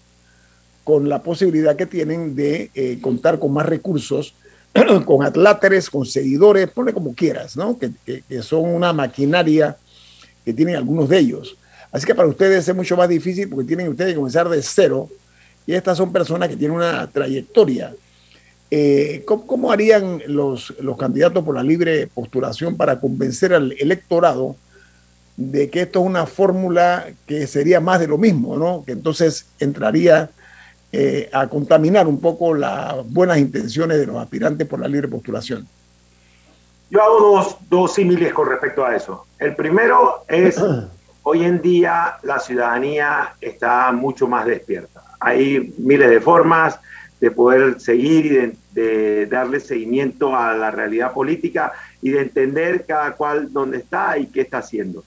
[0.86, 4.34] con la posibilidad que tienen de eh, contar con más recursos,
[5.04, 7.76] con atláteres, con seguidores, pone como quieras, ¿no?
[7.76, 7.92] Que,
[8.40, 9.76] son una maquinaria
[10.46, 11.56] que tienen algunos de ellos.
[11.90, 15.10] Así que para ustedes es mucho más difícil porque tienen ustedes que comenzar de cero
[15.66, 17.92] y estas son personas que tienen una trayectoria.
[18.70, 24.56] Eh, ¿cómo, harían los, los candidatos por la libre postulación para convencer al electorado
[25.36, 28.84] de que esto es una fórmula que sería más de lo mismo, ¿no?
[28.84, 30.30] Que entonces entraría
[30.92, 35.66] eh, a contaminar un poco las buenas intenciones de los aspirantes por la libre postulación.
[36.90, 39.26] Yo hago dos, dos símiles con respecto a eso.
[39.38, 40.62] El primero es,
[41.22, 45.02] hoy en día la ciudadanía está mucho más despierta.
[45.20, 46.78] Hay miles de formas
[47.20, 51.72] de poder seguir y de, de darle seguimiento a la realidad política
[52.02, 55.02] y de entender cada cual dónde está y qué está haciendo.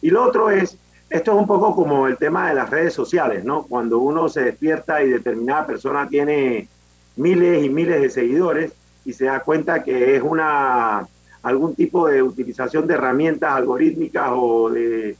[0.00, 0.78] Y lo otro es
[1.10, 3.64] esto es un poco como el tema de las redes sociales, ¿no?
[3.64, 6.68] Cuando uno se despierta y determinada persona tiene
[7.16, 8.72] miles y miles de seguidores
[9.04, 11.06] y se da cuenta que es una
[11.42, 15.16] algún tipo de utilización de herramientas algorítmicas o de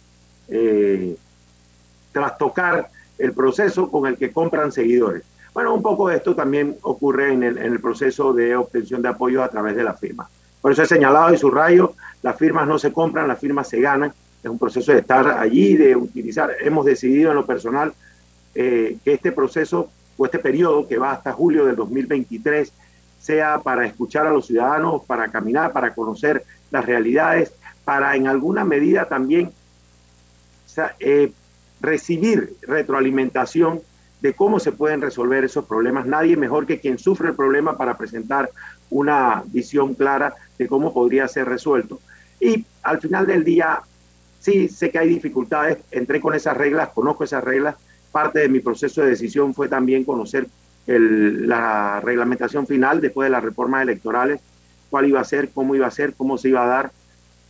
[0.49, 1.17] eh,
[2.13, 5.23] trastocar el proceso con el que compran seguidores.
[5.53, 9.09] Bueno, un poco de esto también ocurre en el, en el proceso de obtención de
[9.09, 10.29] apoyo a través de la firma.
[10.61, 14.13] Por eso he señalado y subrayo, las firmas no se compran, las firmas se ganan
[14.43, 16.57] es un proceso de estar allí, de utilizar.
[16.61, 17.93] Hemos decidido en lo personal
[18.55, 22.73] eh, que este proceso o este periodo que va hasta julio del 2023
[23.21, 27.53] sea para escuchar a los ciudadanos, para caminar, para conocer las realidades,
[27.85, 29.53] para en alguna medida también
[30.99, 31.33] eh,
[31.81, 33.81] recibir retroalimentación
[34.21, 36.07] de cómo se pueden resolver esos problemas.
[36.07, 38.51] Nadie mejor que quien sufre el problema para presentar
[38.91, 42.01] una visión clara de cómo podría ser resuelto.
[42.41, 43.83] Y al final del día,
[44.41, 47.77] Sí, sé que hay dificultades, entré con esas reglas, conozco esas reglas.
[48.11, 50.49] Parte de mi proceso de decisión fue también conocer
[50.99, 54.41] la reglamentación final después de las reformas electorales,
[54.89, 56.93] cuál iba a ser, cómo iba a ser, cómo se iba a dar,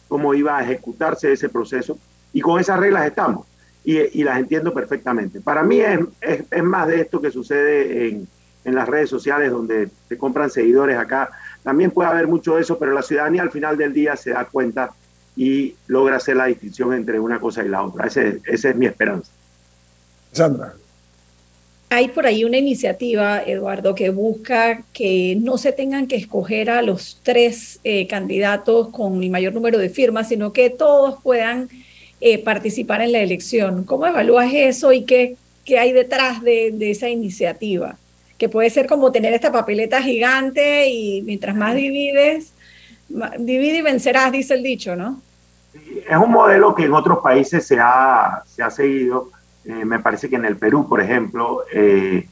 [0.09, 1.99] cómo iba a ejecutarse ese proceso.
[2.33, 3.47] Y con esas reglas estamos
[3.85, 5.41] y, las entiendo perfectamente.
[5.41, 8.29] Para mí es, es, más de esto que sucede en,
[8.65, 11.31] en las redes sociales donde se compran seguidores acá.
[11.63, 14.45] También puede haber mucho de eso, pero la ciudadanía al final del día se da
[14.45, 14.91] cuenta
[15.37, 18.07] y logra hacer la distinción entre una cosa y la otra.
[18.07, 19.33] Ese, esa es mi esperanza.
[20.33, 20.75] Sandra.
[21.93, 26.83] Hay por ahí una iniciativa, Eduardo, que busca que no se tengan que escoger a
[26.83, 31.69] los tres eh, candidatos con el mayor número de firmas, sino que todos puedan
[32.21, 33.83] eh, participar en la elección.
[33.83, 37.97] ¿Cómo evalúas eso y qué, qué hay detrás de, de, esa iniciativa?
[38.39, 42.53] Que puede ser como tener esta papeleta gigante y mientras más divides,
[43.37, 45.21] divide y vencerás, dice el dicho, ¿no?
[45.75, 49.31] Es un modelo que en otros países se ha, se ha seguido.
[49.65, 52.27] Eh, me parece que en el Perú, por ejemplo, eh,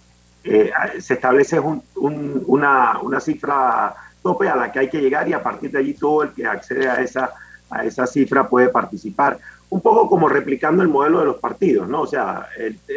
[0.45, 5.43] eh, se establece una, una, cifra tope a la que hay que llegar y a
[5.43, 7.31] partir de allí todo el que accede a esa,
[7.69, 9.39] a esa cifra puede participar.
[9.71, 12.03] Un poco como replicando el modelo de los partidos, ¿no?
[12.03, 12.49] O sea,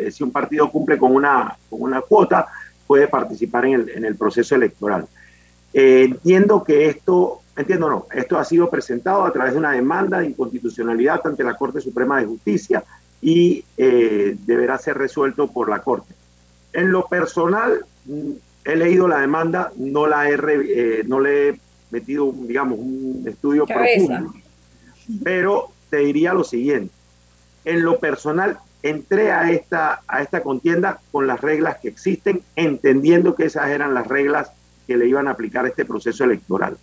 [0.10, 2.48] si un partido cumple con una, con una cuota,
[2.88, 5.06] puede participar en el, en el proceso electoral.
[5.74, 8.08] entiendo que esto Entiendo, no.
[8.13, 12.20] Esto ha sido presentado a través de una demanda de inconstitucionalidad ante la Corte Suprema
[12.20, 12.82] de Justicia
[13.21, 16.13] y eh, deberá ser resuelto por la Corte.
[16.73, 18.31] En lo personal, mm,
[18.65, 21.60] he leído la demanda, no la he, eh, no le he
[21.91, 24.34] metido, digamos, un estudio profundo,
[25.23, 26.93] pero te diría lo siguiente.
[27.65, 33.36] En lo personal, entré a esta, a esta contienda con las reglas que existen, entendiendo
[33.36, 34.51] que esas eran las reglas
[34.88, 36.77] que le iban a aplicar a este proceso electoral.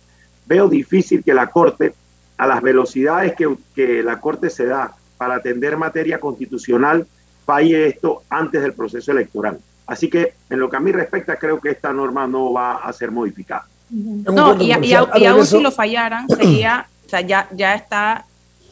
[0.45, 1.93] Veo difícil que la Corte,
[2.37, 7.05] a las velocidades que, que la Corte se da para atender materia constitucional,
[7.45, 9.59] falle esto antes del proceso electoral.
[9.85, 12.93] Así que en lo que a mí respecta, creo que esta norma no va a
[12.93, 13.67] ser modificada.
[13.89, 18.25] No, y, y, aún si lo fallaran, sería, o sea, ya, ya está,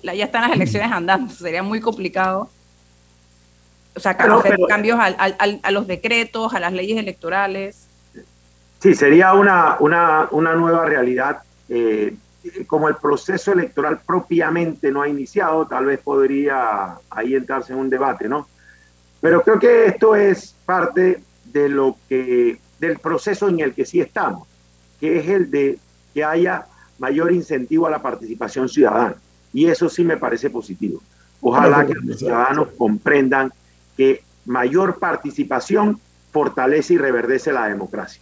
[0.03, 2.49] ya están las elecciones andando, sería muy complicado.
[3.95, 7.87] O sea, hacer cambios a los decretos, a las leyes electorales.
[8.79, 11.39] Sí, sería una, una, una nueva realidad.
[11.67, 12.15] Eh,
[12.67, 17.89] como el proceso electoral propiamente no ha iniciado, tal vez podría ahí entrarse en un
[17.89, 18.47] debate, ¿no?
[19.21, 23.99] Pero creo que esto es parte de lo que, del proceso en el que sí
[23.99, 24.47] estamos,
[24.99, 25.79] que es el de
[26.13, 26.65] que haya
[26.99, 29.15] mayor incentivo a la participación ciudadana.
[29.53, 31.01] Y eso sí me parece positivo.
[31.41, 33.51] Ojalá que los ciudadanos comprendan
[33.95, 35.99] que mayor participación
[36.31, 38.21] fortalece y reverdece la democracia.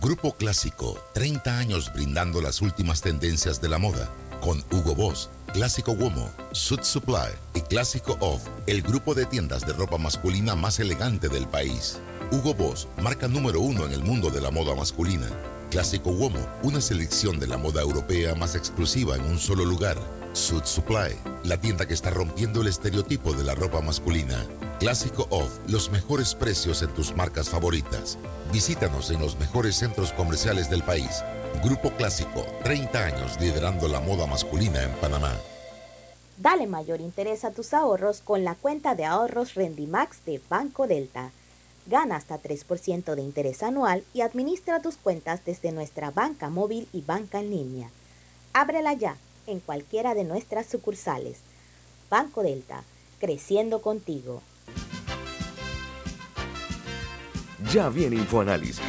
[0.00, 4.08] Grupo Clásico, 30 años brindando las últimas tendencias de la moda.
[4.40, 9.72] Con Hugo Boss, Clásico Womo, Suit Supply y Clásico Off, el grupo de tiendas de
[9.72, 12.00] ropa masculina más elegante del país.
[12.30, 15.28] Hugo Boss, marca número uno en el mundo de la moda masculina
[15.72, 19.96] Clásico Uomo, una selección de la moda europea más exclusiva en un solo lugar.
[20.34, 24.46] Suit Supply, la tienda que está rompiendo el estereotipo de la ropa masculina.
[24.80, 28.18] Clásico Off, los mejores precios en tus marcas favoritas.
[28.52, 31.24] Visítanos en los mejores centros comerciales del país.
[31.64, 35.32] Grupo Clásico, 30 años liderando la moda masculina en Panamá.
[36.36, 41.30] Dale mayor interés a tus ahorros con la cuenta de ahorros Rendimax de Banco Delta.
[41.86, 47.02] Gana hasta 3% de interés anual y administra tus cuentas desde nuestra banca móvil y
[47.02, 47.90] banca en línea.
[48.52, 49.16] Ábrela ya
[49.46, 51.38] en cualquiera de nuestras sucursales.
[52.08, 52.84] Banco Delta,
[53.18, 54.42] creciendo contigo.
[57.72, 58.80] Ya viene InfoAnálisis,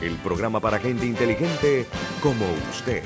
[0.00, 1.86] el programa para gente inteligente
[2.22, 3.02] como usted.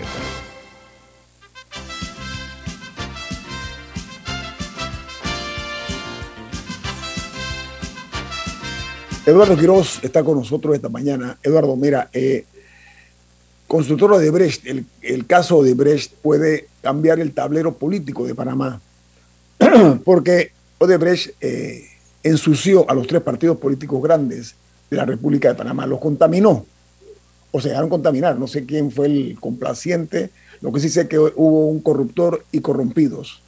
[9.29, 11.37] Eduardo Quiroz está con nosotros esta mañana.
[11.43, 12.47] Eduardo, mira, eh,
[13.67, 14.65] constructor de Brecht,
[15.03, 18.81] el, caso de Brecht puede cambiar el tablero político de Panamá,
[20.07, 21.85] porque Odebrecht eh,
[22.23, 24.55] ensució a los tres partidos políticos grandes
[24.89, 26.65] de la República de Panamá, los contaminó,
[27.51, 30.31] o se dejaron contaminar, no sé quién fue el complaciente,
[30.63, 33.43] lo que sí sé que hubo un corruptor y corrompidos.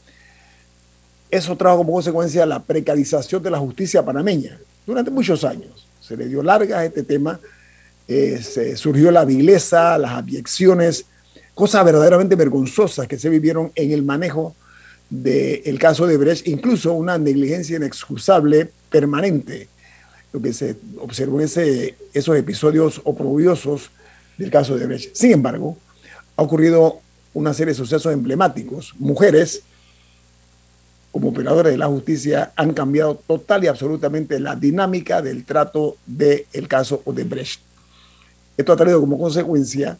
[1.30, 4.58] Eso trajo como consecuencia la precarización de la justicia panameña
[4.90, 5.86] durante muchos años.
[6.00, 7.40] Se le dio larga a este tema,
[8.08, 11.06] eh, se surgió la vileza, las abyecciones,
[11.54, 14.54] cosas verdaderamente vergonzosas que se vivieron en el manejo
[15.08, 19.68] del caso de Brecht, incluso una negligencia inexcusable permanente,
[20.32, 23.90] lo que se observó en ese, esos episodios oprobiosos
[24.38, 25.14] del caso de Brecht.
[25.14, 25.76] Sin embargo,
[26.36, 27.00] ha ocurrido
[27.34, 28.94] una serie de sucesos emblemáticos.
[28.98, 29.62] Mujeres
[31.12, 36.68] como operadores de la justicia han cambiado total y absolutamente la dinámica del trato del
[36.68, 37.60] caso Odebrecht.
[38.56, 39.98] Esto ha traído como consecuencia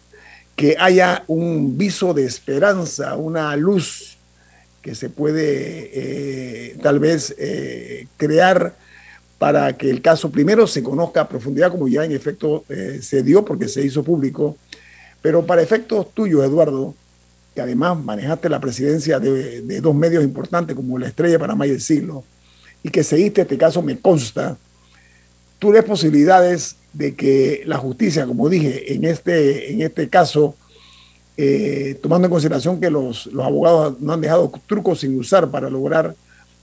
[0.55, 4.19] que haya un viso de esperanza, una luz
[4.83, 8.75] que se puede eh, tal vez eh, crear
[9.39, 13.23] para que el caso primero se conozca a profundidad, como ya en efecto eh, se
[13.23, 14.59] dio porque se hizo público,
[15.23, 16.95] pero para efectos tuyos, Eduardo,
[17.55, 21.81] que además manejaste la presidencia de, dos medios importantes como La Estrella Panamá y El
[21.81, 22.25] Siglo,
[22.83, 24.57] y que seguiste este caso, me consta,
[25.59, 30.55] tú ves posibilidades de que la justicia, como dije, en este, en este caso,
[31.37, 35.69] eh, tomando en consideración que los, los, abogados no han dejado trucos sin usar para
[35.71, 36.15] lograr,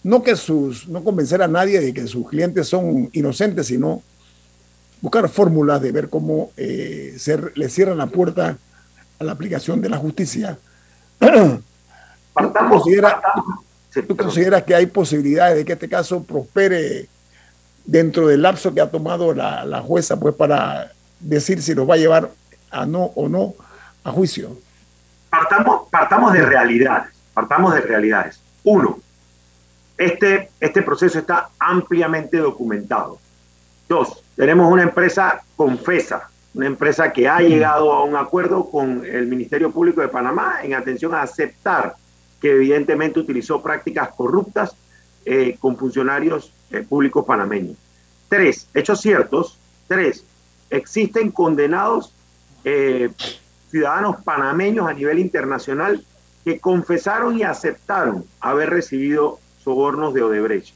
[0.03, 4.01] no que sus, no convencer a nadie de que sus clientes son inocentes, sino
[5.01, 8.57] buscar fórmulas de ver cómo eh, se, le cierran la puerta
[9.19, 10.57] a la aplicación de la justicia
[14.07, 17.07] ¿Tú, consideras, que hay posibilidades de que este caso prospere
[17.85, 21.95] dentro del lapso que ha tomado la, la jueza pues para decir si los va
[21.95, 22.29] a llevar
[22.69, 23.55] a no o no
[24.03, 24.57] a juicio?
[25.29, 28.39] Partamos, partamos de realidades, partamos de realidades.
[28.63, 28.99] Uno,
[29.97, 33.19] este, este proceso está ampliamente documentado.
[33.89, 39.27] Dos, tenemos una empresa confesa, una empresa que ha llegado a un acuerdo con el
[39.27, 41.95] Ministerio Público de Panamá en atención a aceptar
[42.41, 44.75] que evidentemente utilizó prácticas corruptas
[45.25, 47.77] eh, con funcionarios eh, públicos panameños.
[48.29, 49.57] Tres, hechos ciertos.
[49.87, 50.23] Tres,
[50.69, 52.13] existen condenados
[52.63, 53.09] eh,
[53.69, 56.03] ciudadanos panameños a nivel internacional
[56.43, 60.73] que confesaron y aceptaron haber recibido sobornos de Odebrecht.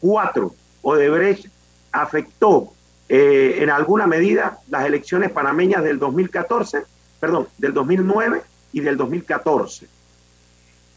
[0.00, 1.46] Cuatro, Odebrecht
[1.92, 2.72] afectó
[3.12, 6.84] eh, en alguna medida las elecciones panameñas del 2014,
[7.18, 8.40] perdón, del 2009
[8.72, 9.88] y del 2014.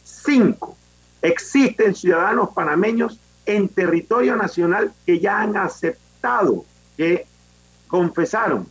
[0.04, 0.78] Cinco,
[1.24, 7.26] existen ciudadanos panameños en territorio nacional que ya han aceptado, que
[7.88, 8.68] confesaron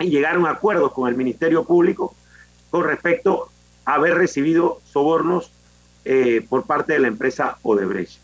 [0.00, 2.16] y llegaron a acuerdos con el Ministerio Público
[2.68, 3.48] con respecto
[3.84, 5.52] a haber recibido sobornos
[6.04, 8.18] eh, por parte de la empresa Odebrecht.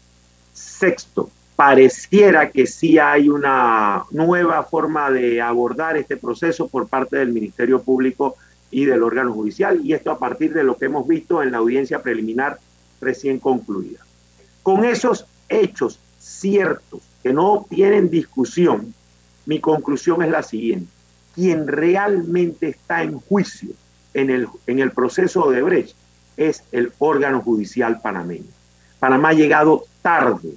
[0.52, 7.32] Sexto, pareciera que sí hay una nueva forma de abordar este proceso por parte del
[7.32, 8.36] Ministerio Público
[8.70, 11.58] y del órgano judicial, y esto a partir de lo que hemos visto en la
[11.58, 12.60] audiencia preliminar
[13.00, 13.98] recién concluida.
[14.62, 18.94] Con esos hechos ciertos que no tienen discusión,
[19.44, 20.92] mi conclusión es la siguiente.
[21.34, 23.70] Quien realmente está en juicio
[24.14, 25.96] en el, en el proceso de Brecht
[26.36, 28.46] es el órgano judicial panameño.
[29.00, 30.50] Panamá ha llegado tarde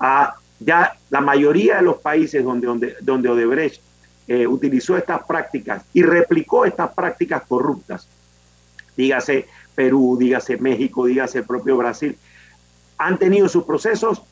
[0.00, 3.80] a ya la mayoría de los países donde, donde, donde Odebrecht
[4.26, 8.08] eh, utilizó estas prácticas y replicó estas prácticas corruptas,
[8.96, 12.16] dígase Perú, dígase México, dígase el propio Brasil,
[12.98, 14.22] han tenido sus procesos,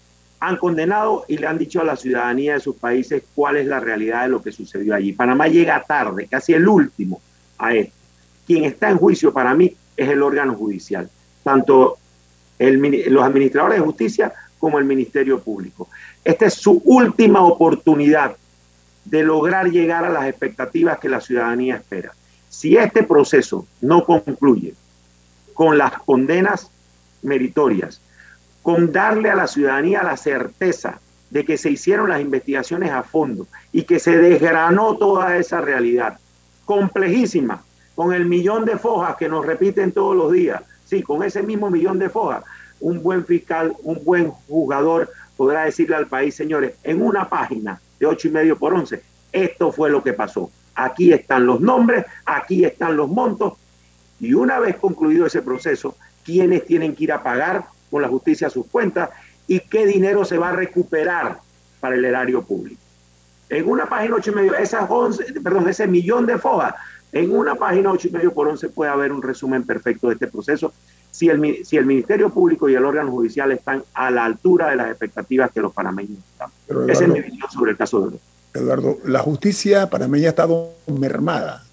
[0.41, 3.81] han condenado y le han dicho a la ciudadanía de sus países cuál es la
[3.81, 5.13] realidad de lo que sucedió allí.
[5.13, 7.23] Panamá llega tarde, casi el último
[7.59, 7.95] a esto.
[8.47, 11.09] Quien está en juicio para mí es el órgano judicial,
[11.43, 11.97] tanto
[12.59, 15.89] los administradores de justicia como el Ministerio Público.
[16.25, 18.37] Esta es su última oportunidad
[19.05, 22.13] de lograr llegar a las expectativas que la ciudadanía espera.
[22.49, 24.75] Si este proceso no concluye
[25.55, 26.71] con las condenas
[27.23, 28.01] meritorias,
[28.63, 31.01] con darle a la ciudadanía la certeza
[31.31, 36.19] de que se hicieron las investigaciones a fondo y que se desgranó toda esa realidad
[36.65, 37.63] complejísima,
[37.95, 40.63] con el millón de fojas que nos repiten todos los días.
[40.85, 42.45] Sí, con ese mismo millón de fojas,
[42.81, 48.07] un buen fiscal, un buen jugador podrá decirle al país, señores, en una página de
[48.07, 49.03] ocho y medio por once,
[49.33, 50.51] esto fue lo que pasó.
[50.75, 53.55] Aquí están los nombres, aquí están los montos,
[54.21, 58.51] y una vez concluido ese proceso, quiénes tienen que ir a pagar con la justicia
[58.51, 59.11] sus cuentas
[59.47, 61.39] y qué dinero se va a recuperar
[61.81, 62.81] para el erario público.
[63.49, 64.89] En una página ocho y medio, esas
[65.43, 66.75] perdón, ese millón de fojas
[67.13, 70.27] en una página 8 y medio por 11 puede haber un resumen perfecto de este
[70.27, 70.73] proceso
[71.17, 74.77] si el, si el Ministerio Público y el órgano judicial están a la altura de
[74.77, 76.51] las expectativas que los panameños están.
[76.91, 78.19] Esa es mi visión sobre el caso de
[78.53, 81.65] Eduardo, la justicia panameña ha estado mermada.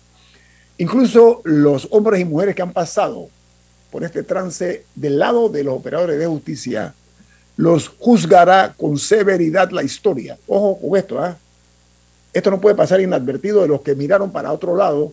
[0.77, 3.27] Incluso los hombres y mujeres que han pasado
[3.91, 6.93] por este trance del lado de los operadores de justicia,
[7.57, 10.37] los juzgará con severidad la historia.
[10.47, 11.37] Ojo con esto, ¿ah?
[12.31, 15.11] Esto no puede pasar inadvertido de los que miraron para otro lado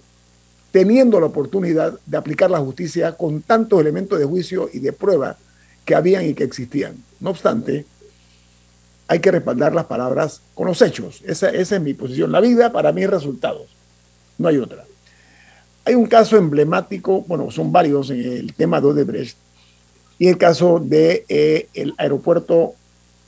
[0.70, 5.36] teniendo la oportunidad de aplicar la justicia con tantos elementos de juicio y de prueba
[5.84, 6.96] que habían y que existían.
[7.18, 7.86] No obstante,
[9.08, 11.20] hay que respaldar las palabras con los hechos.
[11.26, 12.30] Esa, es mi posición.
[12.30, 13.68] La vida para mí es resultados.
[14.38, 14.84] No hay otra.
[15.84, 19.36] Hay un caso emblemático, bueno, son varios en el tema de Odebrecht,
[20.18, 22.74] y el caso del de, eh, aeropuerto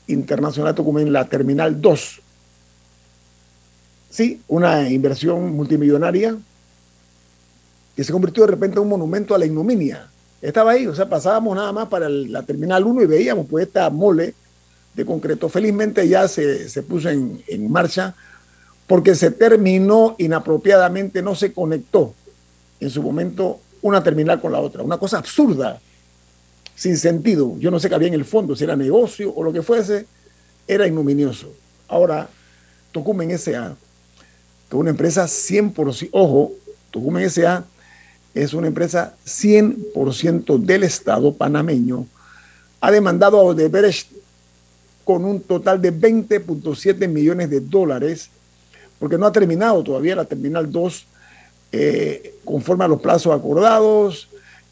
[0.07, 2.21] internacional Tucumán, la Terminal 2.
[4.09, 6.37] Sí, una inversión multimillonaria
[7.95, 10.07] que se convirtió de repente en un monumento a la ignominia.
[10.41, 13.89] Estaba ahí, o sea, pasábamos nada más para la Terminal 1 y veíamos pues esta
[13.89, 14.33] mole
[14.93, 15.47] de concreto.
[15.47, 18.15] Felizmente ya se, se puso en, en marcha
[18.87, 22.13] porque se terminó inapropiadamente, no se conectó
[22.79, 24.83] en su momento una terminal con la otra.
[24.83, 25.79] Una cosa absurda,
[26.75, 27.55] sin sentido.
[27.59, 30.07] Yo no sé qué había en el fondo, si era negocio o lo que fuese,
[30.67, 31.53] era ignominioso.
[31.87, 32.27] Ahora,
[32.91, 33.75] Tocumen S.A.,
[34.69, 36.51] que una empresa 100%, ojo,
[36.91, 37.63] Tocumen S.A
[38.33, 42.07] es una empresa 100% del Estado panameño,
[42.81, 44.11] ha demandado a Odebrecht
[45.03, 48.29] con un total de 20.7 millones de dólares,
[48.99, 51.05] porque no ha terminado todavía la Terminal 2
[51.71, 54.29] eh, conforme a los plazos acordados,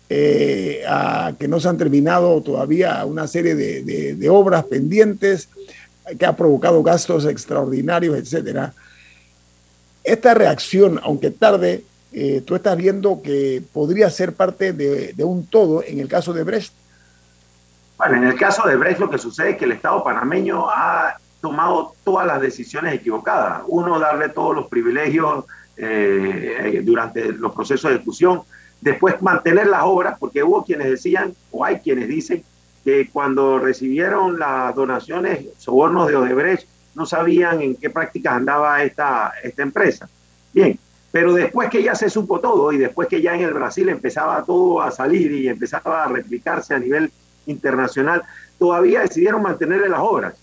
[0.09, 5.49] eh, a que no se han terminado todavía una serie de, de obras pendientes,
[6.18, 8.74] que ha provocado gastos extraordinarios, etcétera.
[10.03, 11.84] Esta reacción, aunque tarde,
[12.14, 16.43] eh, tú estás viendo que podría ser parte de, un todo en el caso de
[16.43, 16.74] Brecht.
[17.97, 21.16] Bueno, en el caso de Brecht lo que sucede es que el Estado panameño ha
[21.39, 23.62] tomado todas las decisiones equivocadas.
[23.68, 25.45] Uno, darle todos los privilegios
[25.78, 28.41] eh, durante los procesos de discusión.
[28.82, 32.43] Después, mantener las obras, porque hubo quienes decían, o hay quienes dicen,
[32.84, 39.34] que cuando recibieron las donaciones, sobornos de Odebrecht, no sabían en qué prácticas andaba esta,
[39.43, 40.09] esta empresa.
[40.51, 40.78] Bien,
[41.12, 44.43] pero después que ya se supo todo y después que ya en el Brasil empezaba
[44.43, 47.12] todo a salir y empezaba a replicarse a nivel
[47.45, 48.24] internacional,
[48.57, 50.36] todavía decidieron mantenerle las obras,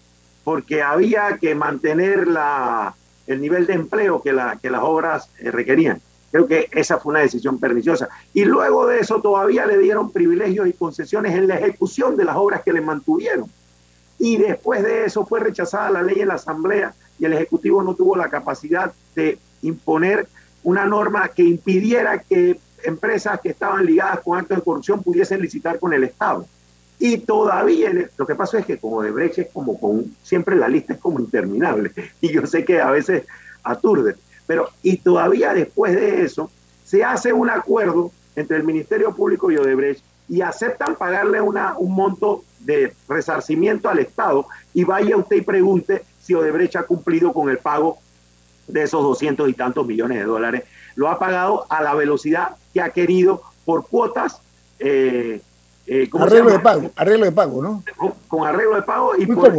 [0.44, 2.94] porque había que mantener la,
[3.26, 6.00] el nivel de empleo que, la, que las obras eh, requerían.
[6.30, 8.08] Creo que esa fue una decisión perniciosa.
[8.34, 12.36] Y luego de eso todavía le dieron privilegios y concesiones en la ejecución de las
[12.36, 13.50] obras que le mantuvieron.
[14.18, 17.94] Y después de eso fue rechazada la ley en la Asamblea y el Ejecutivo no
[17.94, 20.26] tuvo la capacidad de imponer
[20.62, 25.78] una norma que impidiera que empresas que estaban ligadas con actos de corrupción pudiesen licitar
[25.78, 26.46] con el Estado.
[26.98, 30.68] Y todavía, lo que pasa es que como de Brecht es como con, siempre la
[30.68, 31.92] lista es como interminable.
[32.20, 33.24] Y yo sé que a veces
[33.62, 34.16] aturde.
[34.46, 36.50] Pero, y todavía después de eso,
[36.84, 41.94] se hace un acuerdo entre el Ministerio Público y Odebrecht y aceptan pagarle una, un
[41.94, 47.48] monto de resarcimiento al Estado y vaya usted y pregunte si Odebrecht ha cumplido con
[47.48, 47.98] el pago
[48.68, 50.64] de esos doscientos y tantos millones de dólares.
[50.94, 54.40] Lo ha pagado a la velocidad que ha querido por cuotas.
[54.78, 55.40] Eh,
[55.90, 57.82] eh, arreglo de pago, arreglo de pago, ¿no?
[58.28, 59.54] Con, arreglo de pago y, por,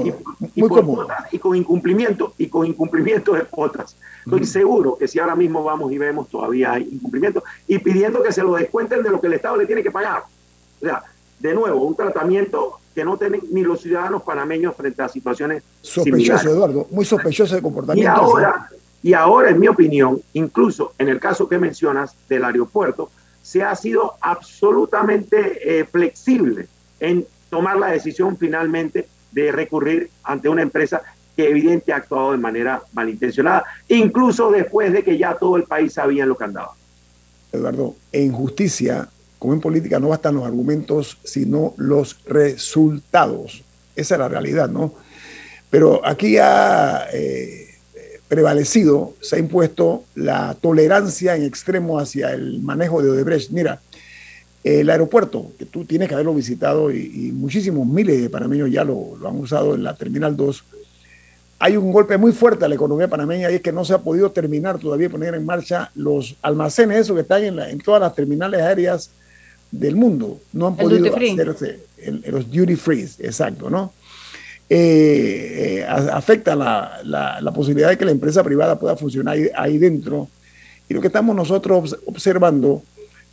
[0.55, 3.95] y, con incumplimiento y con incumplimiento de cuotas.
[4.25, 8.31] Estoy seguro que si ahora mismo vamos y vemos todavía hay incumplimiento y pidiendo que
[8.31, 10.23] se lo descuenten de lo que el Estado le tiene que pagar.
[10.79, 11.03] O sea,
[11.39, 16.49] de nuevo, un tratamiento que no tienen ni los ciudadanos panameños frente a situaciones sospechoso,
[16.49, 18.11] Eduardo, muy sospechoso de comportamiento.
[18.11, 18.69] Y ahora,
[19.01, 23.09] y ahora, en mi opinión, incluso en el caso que mencionas del aeropuerto,
[23.41, 26.67] se ha sido absolutamente eh, flexible
[26.99, 31.01] en tomar la decisión finalmente de recurrir ante una empresa
[31.35, 35.93] que evidente ha actuado de manera malintencionada, incluso después de que ya todo el país
[35.93, 36.73] sabía lo que andaba.
[37.51, 39.07] Eduardo, en justicia,
[39.39, 43.63] como en política, no bastan los argumentos, sino los resultados.
[43.95, 44.93] Esa es la realidad, ¿no?
[45.69, 47.68] Pero aquí ha eh,
[48.29, 53.49] prevalecido, se ha impuesto la tolerancia en extremo hacia el manejo de Odebrecht.
[53.49, 53.81] Mira,
[54.63, 59.17] el aeropuerto, que tú tienes que haberlo visitado y, muchísimos miles de panameños ya lo,
[59.19, 60.63] lo, han usado en la Terminal 2,
[61.61, 63.97] hay un golpe muy fuerte a la economía panameña y es que no se ha
[63.97, 68.15] podido terminar todavía poner en marcha los almacenes, esos que están en, en todas las
[68.15, 69.09] terminales aéreas
[69.71, 70.39] del mundo.
[70.53, 71.79] No han podido hacerse
[72.27, 73.93] los duty free, exacto, ¿no?
[74.71, 80.27] Eh, eh, afecta la, la, posibilidad de que la empresa privada pueda funcionar ahí, dentro.
[80.87, 82.83] Y lo que estamos nosotros observando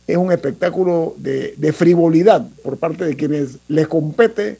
[0.07, 4.57] es un espectáculo de, de, frivolidad por parte de quienes les compete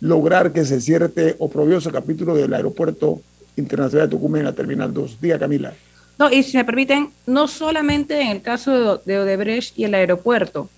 [0.00, 3.20] lograr que se cierre este oprobioso capítulo del aeropuerto
[3.56, 5.20] internacional de Tucumán en la Terminal 2.
[5.20, 5.72] Diga, Camila.
[6.18, 10.68] No, y si me permiten, no solamente en el caso de Odebrecht y el aeropuerto,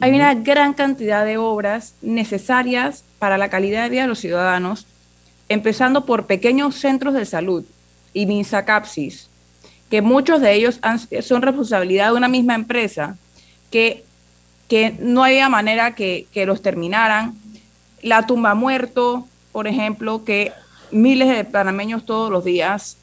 [0.00, 4.86] hay una gran cantidad de obras necesarias para la calidad de vida de los ciudadanos,
[5.48, 7.64] empezando por pequeños centros de salud
[8.12, 9.30] y MINSACAPSIS,
[9.88, 10.78] que muchos de ellos
[11.22, 13.16] son responsabilidad de una misma empresa,
[13.70, 14.04] que,
[14.68, 17.34] que no había manera que, los terminaran.
[18.02, 20.52] La tumba muerto, por ejemplo, que
[20.90, 22.98] miles de panameños todos los días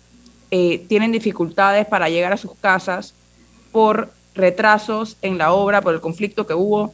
[0.52, 3.16] eh, tienen dificultades para llegar a sus casas
[3.72, 6.94] por retrasos en la obra por el conflicto que hubo.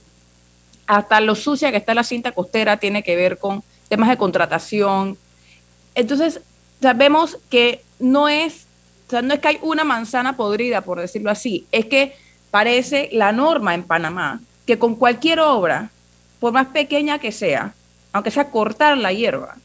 [0.88, 5.18] Hasta lo sucia que está la cinta costera tiene que ver con temas de contratación.
[5.96, 6.42] Entonces,
[6.82, 8.66] sabemos que no es,
[9.12, 12.16] no es que hay una manzana podrida, por decirlo así, es que
[12.52, 15.90] parece la norma en Panamá que con cualquier obra,
[16.40, 17.74] por más pequeña que sea,
[18.12, 19.56] aunque sea cortar la hierba,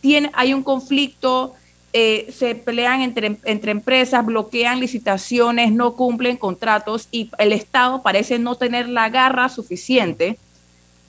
[0.00, 1.54] tiene, hay un conflicto
[1.94, 8.38] eh, se pelean entre, entre empresas, bloquean licitaciones, no cumplen contratos y el Estado parece
[8.38, 10.38] no tener la garra suficiente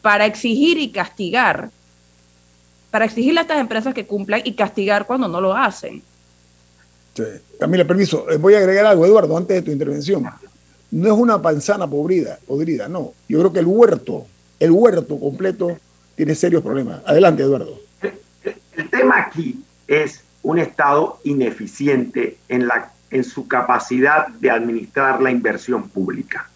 [0.02, 1.70] para exigir y castigar,
[2.92, 6.02] para exigirle a estas empresas que cumplan y castigar cuando no lo hacen.
[7.14, 7.24] Sí.
[7.60, 10.26] Camila, permiso, eh, voy a agregar algo, Eduardo, antes de tu intervención.
[10.92, 13.14] No es una panzana podrida, podrida, no.
[13.28, 14.26] Yo creo que el huerto,
[14.60, 15.78] el huerto completo,
[16.16, 17.02] tiene serios problemas.
[17.06, 17.80] Adelante, Eduardo.
[18.76, 25.32] El tema aquí es un Estado ineficiente en, la, en su capacidad de administrar la
[25.32, 26.50] inversión pública.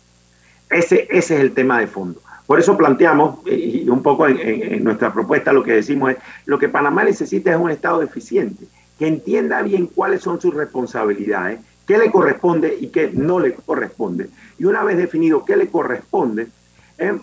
[0.69, 2.21] Ese, ese es el tema de fondo.
[2.45, 6.69] Por eso planteamos, y un poco en, nuestra propuesta lo que decimos es, lo que
[6.69, 8.65] Panamá necesita es un Estado eficiente,
[8.99, 14.29] que entienda bien cuáles son sus responsabilidades, qué le corresponde y qué no le corresponde.
[14.57, 16.47] Y una vez definido qué le corresponde,
[16.97, 17.17] eh,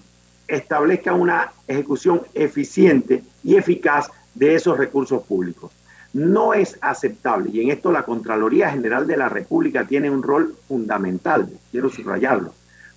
[0.48, 5.70] establezca una ejecución eficiente y eficaz de esos recursos públicos.
[6.12, 10.56] No es aceptable, y en esto la Contraloría General de la República tiene un rol
[10.66, 12.52] fundamental, quiero subrayarlo,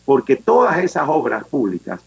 [0.06, 2.02] porque todas esas obras públicas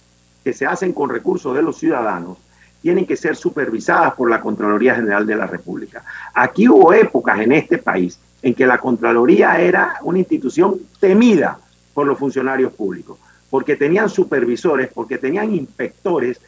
[0.46, 2.38] que se hacen con recursos de los ciudadanos
[2.80, 6.04] tienen que ser supervisadas por la Contraloría General de la República.
[6.32, 11.58] Aquí hubo épocas en este país en que la Contraloría era una institución temida
[11.92, 13.18] por los funcionarios públicos,
[13.50, 16.40] porque tenían supervisores, porque tenían inspectores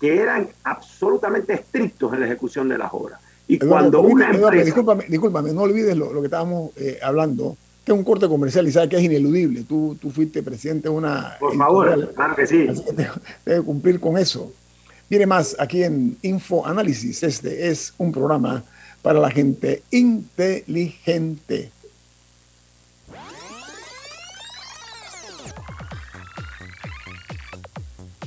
[0.00, 3.18] que eran absolutamente estrictos en la ejecución de las obras.
[3.48, 4.64] Y cuando una empresa...
[5.08, 7.56] discúlpame, no olvides lo, que estábamos eh, hablando,
[7.92, 9.64] es un corte comercial y sabes que es ineludible.
[9.64, 11.36] Tú, tú fuiste presidente de una...
[11.38, 12.66] Por favor, claro que sí.
[13.44, 14.52] debe cumplir con eso.
[15.08, 17.22] Viene más aquí en Info Análisis.
[17.22, 18.62] Este es un programa
[19.02, 21.72] para la gente inteligente.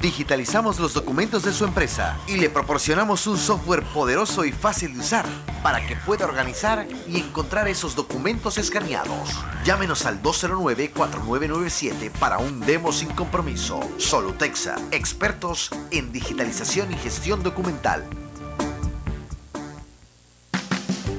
[0.00, 5.00] digitalizamos los documentos de su empresa y le proporcionamos un software poderoso y fácil de
[5.00, 5.26] usar
[5.62, 9.30] para que pueda organizar y encontrar esos documentos escaneados.
[9.64, 13.80] Llámenos al 209-4997 para un demo sin compromiso.
[13.98, 18.04] Solutexa, expertos en digitalización y gestión documental.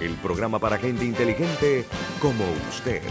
[0.00, 1.84] el programa para gente inteligente
[2.20, 3.02] como usted.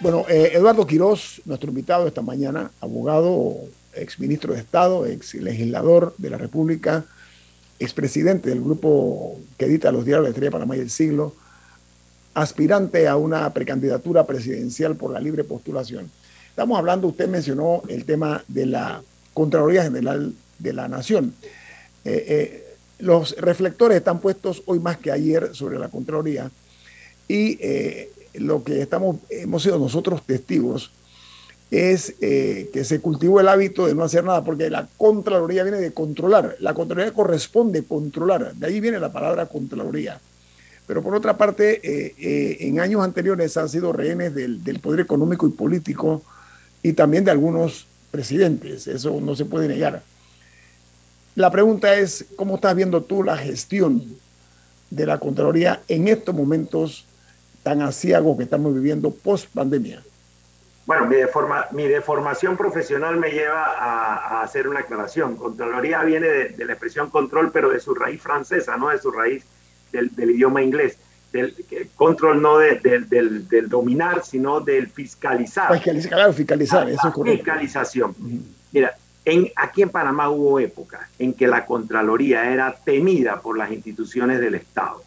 [0.00, 3.56] Bueno, eh, Eduardo Quirós, nuestro invitado esta mañana, abogado,
[3.92, 7.06] ex ministro de Estado, ex legislador de la República,
[7.78, 11.34] expresidente del grupo que edita los diarios de la Estrella Panamá y el Siglo,
[12.34, 16.10] aspirante a una precandidatura presidencial por la libre postulación.
[16.50, 19.02] Estamos hablando, usted mencionó el tema de la
[19.34, 21.34] Contraloría General de la Nación.
[22.04, 26.50] Eh, eh, los reflectores están puestos hoy más que ayer sobre la Contraloría
[27.28, 30.92] y eh, lo que estamos, hemos sido nosotros testigos
[31.70, 35.78] es eh, que se cultivó el hábito de no hacer nada, porque la Contraloría viene
[35.78, 40.20] de controlar, la Contraloría corresponde controlar, de ahí viene la palabra Contraloría.
[40.86, 45.00] Pero por otra parte, eh, eh, en años anteriores han sido rehenes del, del, poder
[45.00, 46.22] económico y político
[46.80, 50.02] y también de algunos presidentes, eso no se puede negar.
[51.34, 54.04] La pregunta es, ¿cómo estás viendo tú la gestión
[54.90, 57.04] de la Contraloría en estos momentos
[57.64, 60.02] tan asiagos que estamos viviendo post pandemia?
[60.86, 65.36] Bueno, mi, deforma, mi deformación profesional me lleva a, hacer una aclaración.
[65.36, 69.44] Contraloría viene de, la expresión control, pero de su raíz francesa, no de su raíz
[69.90, 70.96] del, idioma inglés.
[71.32, 71.54] Del
[71.96, 75.72] control no del, del, dominar, sino del fiscalizar.
[75.74, 77.44] Fiscalizar, claro, fiscalizar, eso es correcto.
[77.44, 78.14] Fiscalización.
[78.70, 83.72] Mira, en, aquí en Panamá hubo épocas en que la Contraloría era temida por las
[83.72, 85.02] instituciones del Estado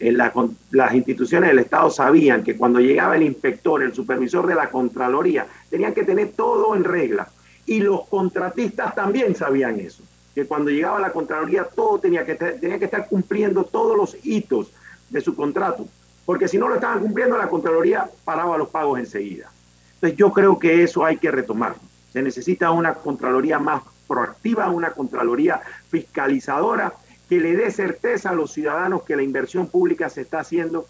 [0.00, 5.46] las instituciones del Estado sabían que cuando llegaba el inspector, el supervisor de la Contraloría,
[5.68, 7.28] tenían que tener todo en regla.
[7.66, 10.02] Y los contratistas también sabían eso,
[10.34, 14.72] que cuando llegaba la Contraloría todo tenía que, tenía que estar cumpliendo todos los hitos
[15.10, 15.86] de su contrato,
[16.24, 19.50] porque si no lo estaban cumpliendo, la Contraloría paraba los pagos enseguida.
[19.94, 21.74] Entonces yo creo que eso hay que retomar.
[22.12, 26.92] Se necesita una Contraloría más proactiva, una Contraloría fiscalizadora
[27.30, 30.88] que le dé certeza a los ciudadanos que la inversión pública se está haciendo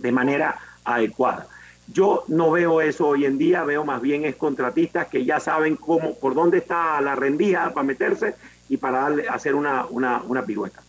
[0.00, 1.46] de manera adecuada.
[1.92, 5.76] Yo no veo eso hoy en día, veo más bien es contratistas que ya saben
[5.76, 8.34] cómo, por dónde está la rendija para meterse
[8.70, 10.82] y para hacer una, una, una pirueta.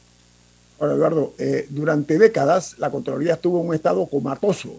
[0.80, 4.71] Ahora, Eduardo, eh, durante décadas la Contraloría estuvo en un estado comatoso,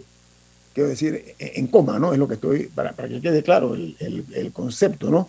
[0.73, 2.15] quiero decir, en coma, ¿no?
[2.15, 5.29] Es lo que estoy, para, que quede claro el, el concepto, ¿no?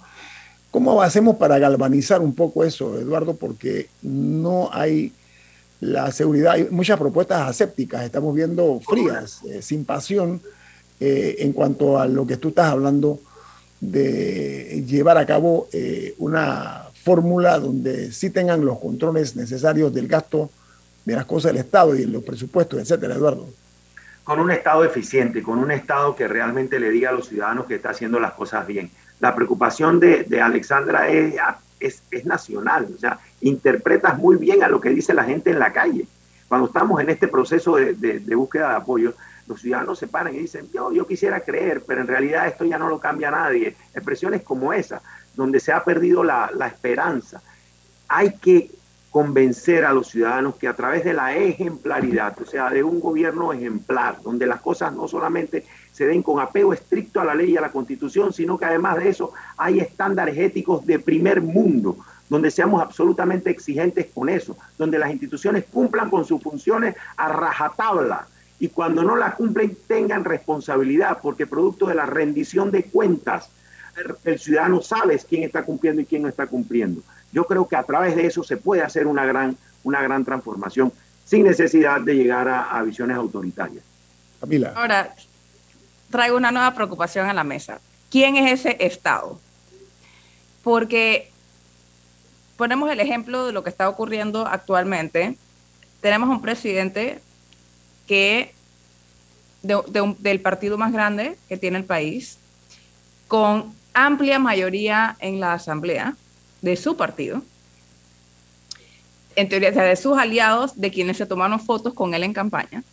[0.72, 3.36] ¿Cómo hacemos para galvanizar un poco eso, Eduardo?
[3.36, 5.12] Porque no hay
[5.82, 10.42] la seguridad, hay muchas propuestas asépticas, estamos viendo frías, eh, sin pasión,
[11.00, 13.20] eh, en cuanto a lo que tú estás hablando
[13.82, 20.52] de llevar a cabo eh, una fórmula donde sí tengan los controles necesarios del gasto
[21.04, 23.50] de las cosas del Estado y los presupuestos, etcétera, Eduardo.
[24.24, 27.76] Con un Estado eficiente, con un Estado que realmente le diga a los ciudadanos que
[27.76, 28.90] está haciendo las cosas bien
[29.22, 31.36] la preocupación de, Alexandra es,
[31.80, 35.72] es, nacional, o sea, interpretas muy bien a lo que dice la gente en la
[35.72, 36.08] calle.
[36.48, 39.14] Cuando estamos en este proceso de, búsqueda de apoyo,
[39.48, 42.78] los ciudadanos se paran y dicen, yo, yo quisiera creer, pero en realidad esto ya
[42.78, 43.76] no lo cambia nadie.
[43.94, 45.02] Expresiones como esa,
[45.36, 47.42] donde se ha perdido la, la esperanza.
[48.08, 48.72] Hay que
[49.12, 53.54] convencer a los ciudadanos que a través de la ejemplaridad, o sea, de un gobierno
[53.54, 55.66] ejemplar, donde las cosas no solamente
[56.02, 58.98] se den con apego estricto a la ley y a la constitución, sino que además
[58.98, 61.96] de eso hay estándares éticos de primer mundo,
[62.28, 68.26] donde seamos absolutamente exigentes con eso, donde las instituciones cumplan con sus funciones a rajatabla
[68.58, 73.52] y cuando no las cumplen tengan responsabilidad, porque producto de la rendición de cuentas,
[74.24, 77.04] el ciudadano sabe quién está cumpliendo y quién no está cumpliendo.
[77.32, 80.92] Yo creo que a través de eso se puede hacer una gran, una gran transformación
[81.26, 83.84] sin necesidad de llegar a, a visiones autoritarias.
[84.40, 84.74] Camila.
[84.76, 85.14] Ahora,
[86.12, 87.80] traigo una nueva preocupación a la mesa.
[88.12, 89.40] ¿Quién es ese Estado?
[90.64, 91.32] Porque
[92.58, 95.38] ponemos el ejemplo de lo que está ocurriendo actualmente.
[96.02, 97.20] Tenemos un presidente
[98.06, 98.54] que
[99.64, 102.38] del partido más grande que tiene el país,
[103.28, 106.16] con amplia mayoría en la asamblea
[106.62, 107.42] de su partido,
[109.36, 112.84] en teoría de sus aliados, de quienes se tomaron fotos con él en campaña,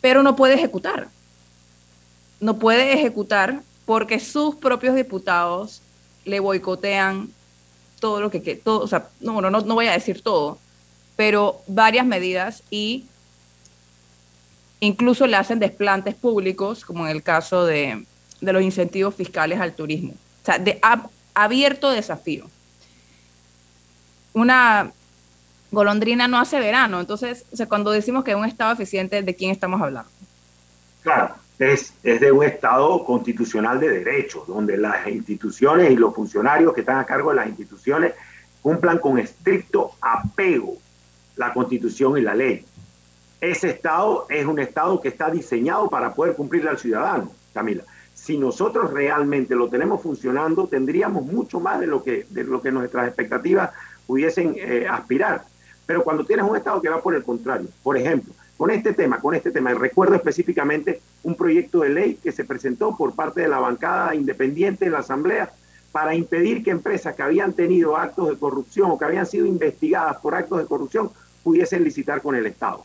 [0.00, 1.08] pero no puede ejecutar
[2.40, 5.80] no puede ejecutar porque sus propios diputados
[6.24, 7.30] le boicotean
[8.00, 10.58] todo lo que, todo, o sea, no, no, no voy a decir todo,
[11.16, 13.06] pero varias medidas y
[14.80, 18.04] incluso le hacen desplantes públicos, como en el caso de,
[18.40, 20.12] los incentivos fiscales al turismo.
[20.12, 20.80] O sea, de
[21.34, 22.48] abierto desafío.
[24.32, 24.92] Una
[25.70, 29.80] golondrina no hace verano, entonces, cuando decimos que es un Estado eficiente, ¿de quién estamos
[29.80, 30.10] hablando?
[31.02, 36.80] Claro, es, de un Estado constitucional de derecho, donde las instituciones y los funcionarios que
[36.80, 38.14] están a cargo de las instituciones
[38.62, 40.76] cumplan con estricto apego
[41.36, 42.64] la constitución y la ley.
[43.40, 47.84] Ese Estado es un Estado que está diseñado para poder cumplirle al ciudadano, Camila.
[48.14, 52.72] Si nosotros realmente lo tenemos funcionando, tendríamos mucho más de lo que, de lo que
[52.72, 53.70] nuestras expectativas
[54.06, 55.44] pudiesen eh, aspirar.
[55.86, 59.20] Pero cuando tienes un Estado que va por el contrario, por ejemplo, con este tema,
[59.20, 59.72] con este tema.
[59.72, 64.86] Recuerdo específicamente un proyecto de ley que se presentó por parte de la bancada independiente
[64.86, 65.50] en la Asamblea
[65.92, 70.18] para impedir que empresas que habían tenido actos de corrupción o que habían sido investigadas
[70.18, 71.10] por actos de corrupción
[71.42, 72.84] pudiesen licitar con el Estado.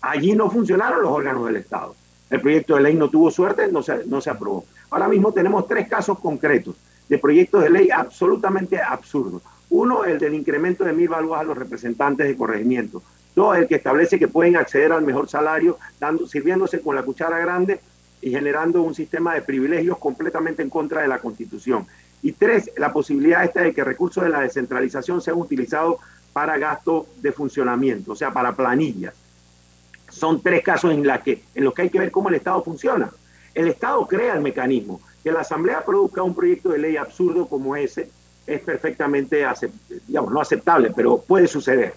[0.00, 1.96] Allí no funcionaron los órganos del Estado.
[2.30, 4.64] El proyecto de ley no tuvo suerte, no se, no se aprobó.
[4.90, 6.76] Ahora mismo tenemos tres casos concretos
[7.08, 9.42] de proyectos de ley absolutamente absurdos.
[9.70, 13.02] Uno, el del incremento de mil valuas a los representantes de corregimiento.
[13.34, 17.38] Dos, el que establece que pueden acceder al mejor salario dando, sirviéndose con la cuchara
[17.38, 17.80] grande
[18.20, 21.86] y generando un sistema de privilegios completamente en contra de la Constitución.
[22.22, 25.96] Y tres, la posibilidad esta de que recursos de la descentralización sean utilizados
[26.32, 29.14] para gasto de funcionamiento, o sea, para planillas.
[30.10, 32.62] Son tres casos en, la que, en los que hay que ver cómo el Estado
[32.62, 33.10] funciona.
[33.52, 35.00] El Estado crea el mecanismo.
[35.22, 38.10] Que la Asamblea produzca un proyecto de ley absurdo como ese
[38.46, 39.44] es perfectamente,
[40.06, 41.94] digamos, no aceptable, pero puede suceder.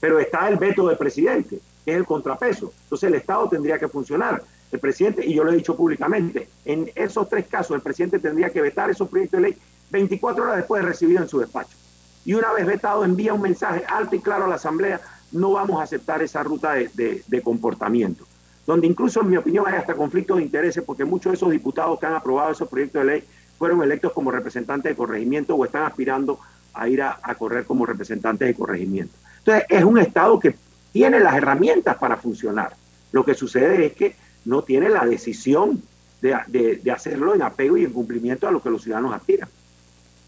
[0.00, 2.72] Pero está el veto del presidente, que es el contrapeso.
[2.84, 4.42] Entonces el Estado tendría que funcionar.
[4.72, 8.50] El presidente, y yo lo he dicho públicamente, en esos tres casos el presidente tendría
[8.50, 9.56] que vetar esos proyectos de ley
[9.90, 11.76] 24 horas después de recibido en su despacho.
[12.24, 15.00] Y una vez vetado envía un mensaje alto y claro a la Asamblea,
[15.32, 18.24] no vamos a aceptar esa ruta de, comportamiento
[18.66, 21.98] donde incluso en mi opinión hay hasta conflictos de intereses porque muchos de esos diputados
[21.98, 23.24] que han aprobado esos proyectos de ley
[23.58, 26.38] fueron electos como representantes de corregimiento o están aspirando
[26.72, 29.14] a ir a, correr como representantes de corregimiento.
[29.40, 30.54] Entonces, es un Estado que
[30.92, 32.74] tiene las herramientas para funcionar.
[33.12, 34.14] Lo que sucede es que
[34.44, 35.82] no tiene la decisión
[36.20, 39.48] de, hacerlo en apego y en cumplimiento a lo que los ciudadanos aspiran.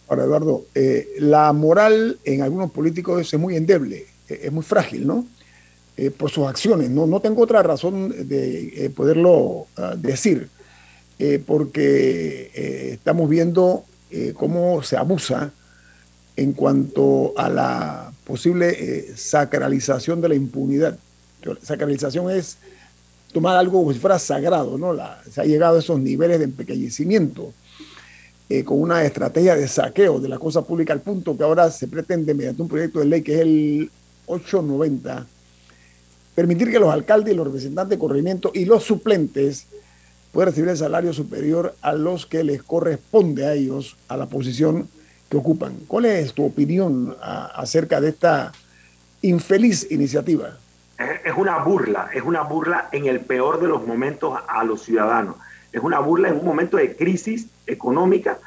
[0.09, 5.07] Ahora, Eduardo, eh, la moral en algunos políticos es muy endeble, eh, es muy frágil,
[5.07, 5.27] ¿no?
[5.97, 6.91] Eh, por sus acciones.
[6.91, 10.49] No, no tengo otra razón de poderlo ah, decir.
[11.47, 13.85] Porque estamos viendo
[14.35, 15.53] cómo se abusa
[16.35, 20.99] en cuanto a la posible sacralización de la impunidad.
[21.63, 22.57] Sacralización es
[23.33, 24.95] tomar algo como si fuera sagrado, ¿no?
[25.31, 27.53] se ha llegado a esos niveles de empequeñecimiento
[28.65, 32.35] con una estrategia de saqueo de la cosa pública al punto que ahora se pretende,
[32.35, 33.91] mediante un proyecto de ley que es el
[34.27, 35.27] 890,
[36.35, 39.67] permitir que los alcaldes y los representantes de corregimiento y los suplentes
[40.33, 44.89] puede recibir el salario superior a los que les corresponde a ellos, a la posición
[45.37, 45.77] ocupan.
[45.87, 48.53] ¿Cuál es tu opinión acerca de esta
[49.23, 50.59] infeliz iniciativa?
[51.25, 55.37] Es una burla, es una burla en el peor de los momentos a los ciudadanos.
[55.73, 58.39] Es una burla en un momento de crisis económica.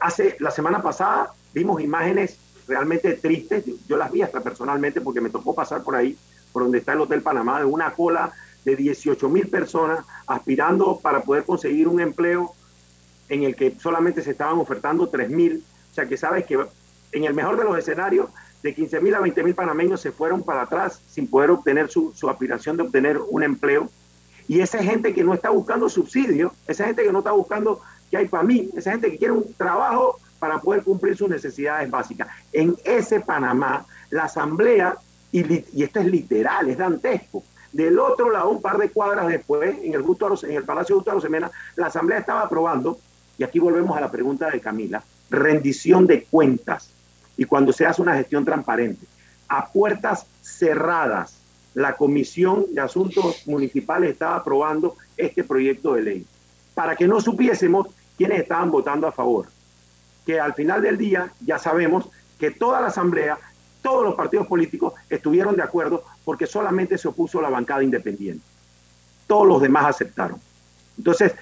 [0.00, 5.30] Hace la semana pasada vimos imágenes realmente tristes, yo las vi hasta personalmente porque me
[5.30, 6.16] tocó pasar por ahí,
[6.52, 8.32] por donde está el Hotel Panamá, de una cola
[8.64, 12.54] de 18 mil personas aspirando para poder conseguir un empleo
[13.28, 15.64] en el que solamente se estaban ofertando 3 mil.
[15.92, 16.58] O sea que sabes que
[17.12, 18.30] en el mejor de los escenarios,
[18.62, 22.12] de 15 mil a 20 mil panameños se fueron para atrás sin poder obtener su,
[22.14, 23.90] su aspiración de obtener un empleo.
[24.48, 27.80] Y esa gente que no está buscando subsidio, esa gente que no está buscando
[28.10, 31.90] que hay para mí, esa gente que quiere un trabajo para poder cumplir sus necesidades
[31.90, 32.28] básicas.
[32.52, 34.96] En ese Panamá, la Asamblea,
[35.30, 39.94] y, esto es literal, es dantesco, del otro lado, un par de cuadras después, en
[39.94, 42.98] el, en el Palacio Justo Semena, la Asamblea estaba aprobando,
[43.38, 45.02] y aquí volvemos a la pregunta de Camila,
[45.32, 46.90] rendición de cuentas.
[47.36, 49.06] Y cuando se hace una gestión transparente,
[49.48, 51.38] a puertas cerradas,
[51.74, 56.26] la Comisión de Asuntos Municipales estaba aprobando este proyecto de ley,
[56.74, 59.46] para que no supiésemos quiénes estaban votando a favor.
[60.26, 62.08] Que al final del día ya sabemos
[62.38, 63.38] que toda la Asamblea
[63.82, 68.44] todos los partidos políticos estuvieron de acuerdo porque solamente se opuso la bancada independiente.
[69.26, 70.40] Todos los demás aceptaron.
[70.96, 71.34] Entonces,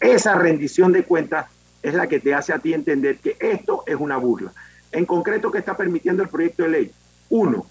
[0.00, 1.46] esa rendición de cuentas
[1.82, 4.52] es la que te hace a ti entender que esto es una burla.
[4.92, 6.92] En concreto, ¿qué está permitiendo el proyecto de ley?
[7.28, 7.66] Uno,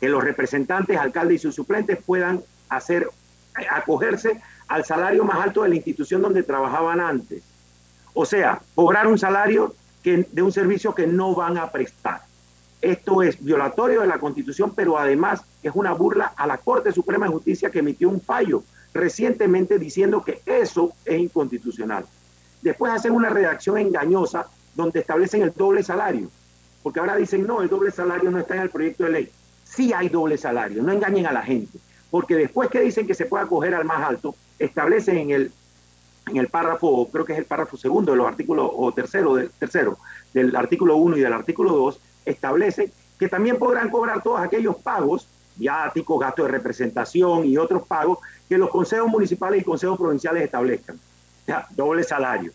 [0.00, 3.08] que los representantes, alcaldes y sus suplentes puedan hacer,
[3.70, 7.42] acogerse al salario más alto de la institución donde trabajaban antes.
[8.14, 12.22] O sea, cobrar un salario que, de un servicio que no van a prestar.
[12.80, 17.26] Esto es violatorio de la Constitución, pero además es una burla a la Corte Suprema
[17.26, 18.62] de Justicia que emitió un fallo
[18.94, 22.06] recientemente diciendo que eso es inconstitucional.
[22.62, 26.28] Después hacen una redacción engañosa donde establecen el doble salario,
[26.82, 29.30] porque ahora dicen, no, el doble salario no está en el proyecto de ley.
[29.64, 31.78] Sí hay doble salario, no engañen a la gente,
[32.10, 35.52] porque después que dicen que se puede acoger al más alto, establecen en el,
[36.26, 39.50] en el párrafo, creo que es el párrafo segundo de los artículos, o tercero, del,
[39.50, 39.98] tercero,
[40.32, 45.28] del artículo 1 y del artículo 2, establece que también podrán cobrar todos aquellos pagos,
[45.56, 50.98] viáticos, gastos de representación y otros pagos que los consejos municipales y consejos provinciales establezcan.
[51.70, 52.52] Doble salario.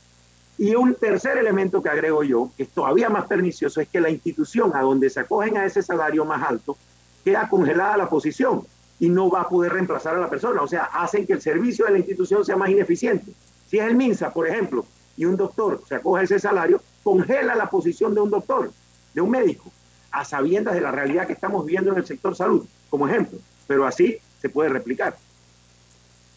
[0.58, 4.10] Y un tercer elemento que agrego yo, que es todavía más pernicioso, es que la
[4.10, 6.78] institución a donde se acogen a ese salario más alto
[7.24, 8.66] queda congelada la posición
[9.00, 10.62] y no va a poder reemplazar a la persona.
[10.62, 13.34] O sea, hacen que el servicio de la institución sea más ineficiente.
[13.68, 14.86] Si es el MINSA, por ejemplo,
[15.18, 18.72] y un doctor se acoge a ese salario, congela la posición de un doctor
[19.14, 19.72] de un médico,
[20.12, 23.86] a sabiendas de la realidad que estamos viendo en el sector salud, como ejemplo, pero
[23.86, 25.18] así se puede replicar.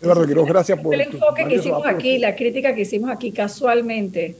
[0.01, 0.95] Eduardo Quiroz, gracias por...
[0.95, 4.37] El enfoque que hicimos aquí, la crítica que hicimos aquí casualmente.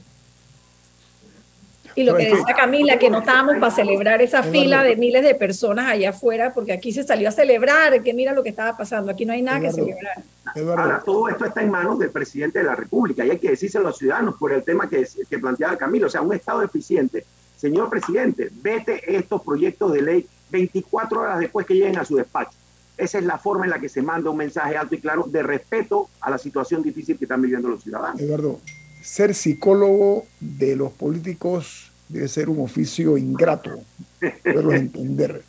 [1.95, 5.35] Y lo que decía Camila, que no estábamos para celebrar esa fila de miles de
[5.35, 9.11] personas allá afuera, porque aquí se salió a celebrar, que mira lo que estaba pasando,
[9.11, 10.23] aquí no hay nada que celebrar.
[10.55, 13.79] Ahora, todo esto está en manos del presidente de la República y hay que decirse
[13.79, 17.25] a los ciudadanos por el tema que, que planteaba Camila, o sea, un Estado eficiente
[17.59, 22.57] señor presidente, vete estos proyectos de ley 24 horas después que lleguen a su despacho.
[22.99, 25.41] Esa es la forma en la que se manda un mensaje alto y claro de
[25.41, 28.19] respeto a la situación difícil que están viviendo los ciudadanos.
[28.19, 28.59] Eduardo,
[29.01, 33.79] ser psicólogo de los políticos debe ser un oficio ingrato,
[34.43, 35.43] poderlos entender.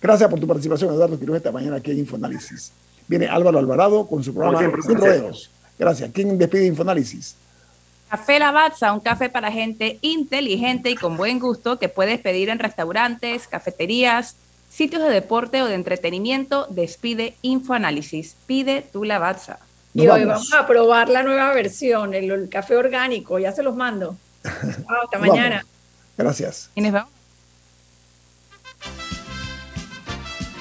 [0.00, 2.72] Gracias por tu participación, Eduardo Quiroga, esta mañana aquí en Infoanálisis.
[3.06, 4.96] Viene Álvaro Alvarado con su programa siempre, Sin.
[4.96, 5.50] Rodeos.
[5.78, 6.10] Gracias.
[6.12, 7.36] ¿Quién despide Infoanálisis?
[8.08, 12.58] Café Lavazza, un café para gente inteligente y con buen gusto que puedes pedir en
[12.58, 14.36] restaurantes, cafeterías,
[14.76, 16.66] sitios de deporte o de entretenimiento.
[16.68, 18.36] Despide Infoanálisis.
[18.46, 19.58] Pide tu Lavazza.
[19.94, 23.74] Y hoy vamos a probar la nueva versión, el, el café orgánico, ya se los
[23.74, 24.16] mando.
[24.42, 24.52] Chao,
[25.04, 25.28] hasta Vamos.
[25.28, 25.64] mañana.
[26.18, 26.70] Gracias.
[26.74, 27.08] Y nos vemos.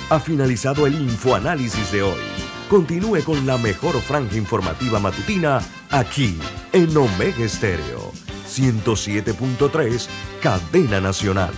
[0.09, 2.21] Ha finalizado el infoanálisis de hoy.
[2.69, 5.59] Continúe con la mejor franja informativa matutina
[5.91, 6.39] aquí
[6.71, 8.11] en Omega Estéreo
[8.47, 10.07] 107.3,
[10.41, 11.51] Cadena Nacional.